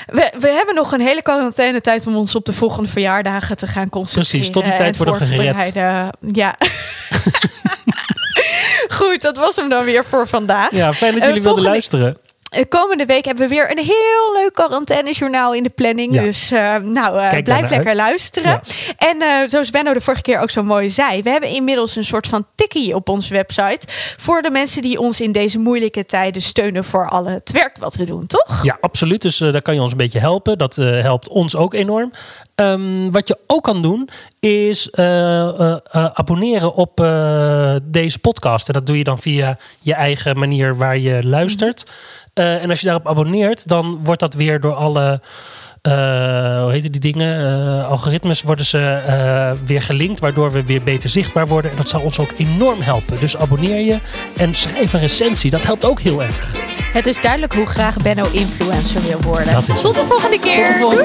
We, 0.05 0.31
we 0.39 0.47
hebben 0.47 0.75
nog 0.75 0.91
een 0.91 1.01
hele 1.01 1.21
quarantaine 1.21 1.81
tijd 1.81 2.07
om 2.07 2.15
ons 2.15 2.35
op 2.35 2.45
de 2.45 2.53
volgende 2.53 2.89
verjaardagen 2.89 3.55
te 3.55 3.67
gaan 3.67 3.89
concentreren. 3.89 4.29
Precies, 4.29 4.51
tot 4.51 4.63
die 4.63 4.75
tijd 4.75 4.97
en 4.97 5.05
worden 5.05 5.27
gered. 5.27 5.73
Ja. 6.31 6.55
Goed, 8.95 9.21
dat 9.21 9.37
was 9.37 9.55
hem 9.55 9.69
dan 9.69 9.83
weer 9.83 10.05
voor 10.05 10.27
vandaag. 10.27 10.71
Ja, 10.71 10.93
fijn 10.93 11.11
dat 11.13 11.21
Eh, 11.21 11.27
jullie 11.27 11.43
wilden 11.43 11.43
volgende- 11.43 11.69
luisteren. 11.69 12.17
Eh, 12.49 12.63
Komende 12.69 13.05
week 13.05 13.25
hebben 13.25 13.43
we 13.49 13.55
weer 13.55 13.71
een 13.71 13.83
heel 13.83 14.33
leuk 14.33 14.53
quarantainejournaal 14.53 15.53
in 15.53 15.63
de 15.63 15.69
planning. 15.69 16.13
Ja. 16.13 16.21
Dus 16.21 16.51
eh, 16.51 16.75
nou, 16.75 17.41
blijf 17.43 17.69
lekker 17.69 17.87
uit. 17.87 17.95
luisteren. 17.95 18.61
Ja. 18.97 19.07
En 19.07 19.49
zoals 19.49 19.69
Benno 19.69 19.93
de 19.93 20.01
vorige 20.01 20.21
keer 20.21 20.39
ook 20.39 20.49
zo 20.49 20.63
mooi 20.63 20.89
zei, 20.89 21.21
we 21.23 21.29
hebben 21.29 21.49
inmiddels 21.49 21.95
een 21.95 22.03
soort 22.05 22.27
van 22.27 22.45
tikkie 22.55 22.95
op 22.95 23.09
onze 23.09 23.33
website. 23.33 23.87
Voor 24.17 24.41
de 24.41 24.49
mensen 24.51 24.81
die 24.81 24.99
ons 24.99 25.21
in 25.21 25.31
deze 25.31 25.59
moeilijke 25.59 26.05
tijden 26.05 26.41
steunen 26.41 26.83
voor 26.83 27.09
al 27.09 27.25
het 27.25 27.51
werk 27.51 27.77
wat 27.77 27.95
we 27.95 28.05
doen, 28.05 28.27
toch? 28.27 28.63
Ja, 28.63 28.77
absoluut. 28.81 29.21
Dus 29.21 29.37
daar 29.37 29.61
kan 29.61 29.73
je 29.75 29.81
ons 29.81 29.91
een 29.91 29.97
beetje 29.97 30.19
helpen. 30.19 30.57
Dat 30.57 30.75
helpt 30.75 31.27
ons 31.27 31.55
ook 31.55 31.73
enorm. 31.73 32.11
Ehm, 32.55 33.11
wat 33.11 33.27
je 33.27 33.37
ook 33.47 33.63
kan 33.63 33.81
doen, 33.81 34.09
is 34.39 34.89
eh, 34.89 35.47
eh, 35.47 35.77
eh, 35.91 36.05
abonneren 36.13 36.75
op 36.75 36.95
deze 37.83 38.19
podcast. 38.19 38.67
En 38.67 38.73
dat 38.73 38.85
doe 38.85 38.97
je 38.97 39.03
dan 39.03 39.19
via 39.19 39.57
je 39.79 39.93
eigen 39.93 40.39
manier 40.39 40.77
waar 40.77 40.97
je 40.97 41.27
luistert. 41.27 41.85
Eh, 42.35 42.63
en 42.63 42.69
als 42.69 42.79
je 42.79 42.85
daarop 42.85 43.07
abonneert, 43.07 43.67
dan 43.67 43.99
wordt 44.03 44.19
dat 44.19 44.33
weer 44.33 44.59
door 44.59 44.73
alle. 44.73 45.21
Eh, 45.85 46.61
hoe 46.61 46.71
heet 46.71 46.91
die 46.91 47.01
dingen? 47.13 47.39
Uh, 47.39 47.89
algoritmes 47.89 48.41
worden 48.41 48.65
ze 48.65 48.79
eh, 48.79 49.51
weer 49.65 49.81
gelinkt, 49.81 50.19
waardoor 50.19 50.51
we 50.51 50.63
weer 50.63 50.83
beter 50.83 51.09
zichtbaar 51.09 51.47
worden. 51.47 51.71
En 51.71 51.77
dat 51.77 51.89
zal 51.89 52.01
ons 52.01 52.19
ook 52.19 52.31
enorm 52.37 52.81
helpen. 52.81 53.19
Dus 53.19 53.37
abonneer 53.37 53.79
je 53.79 53.99
en 54.37 54.53
schrijf 54.53 54.93
een 54.93 54.99
recensie. 54.99 55.51
Dat 55.51 55.65
helpt 55.65 55.85
ook 55.85 55.99
heel 55.99 56.23
erg. 56.23 56.55
Het 56.93 57.05
is 57.05 57.21
duidelijk 57.21 57.53
hoe 57.53 57.65
graag 57.65 57.97
Benno 57.97 58.25
influencer 58.31 59.01
wil 59.01 59.21
worden. 59.21 59.63
Tot 59.63 59.93
de 59.93 60.05
volgende 60.07 60.39
keer. 60.39 60.79
Tot 60.79 60.95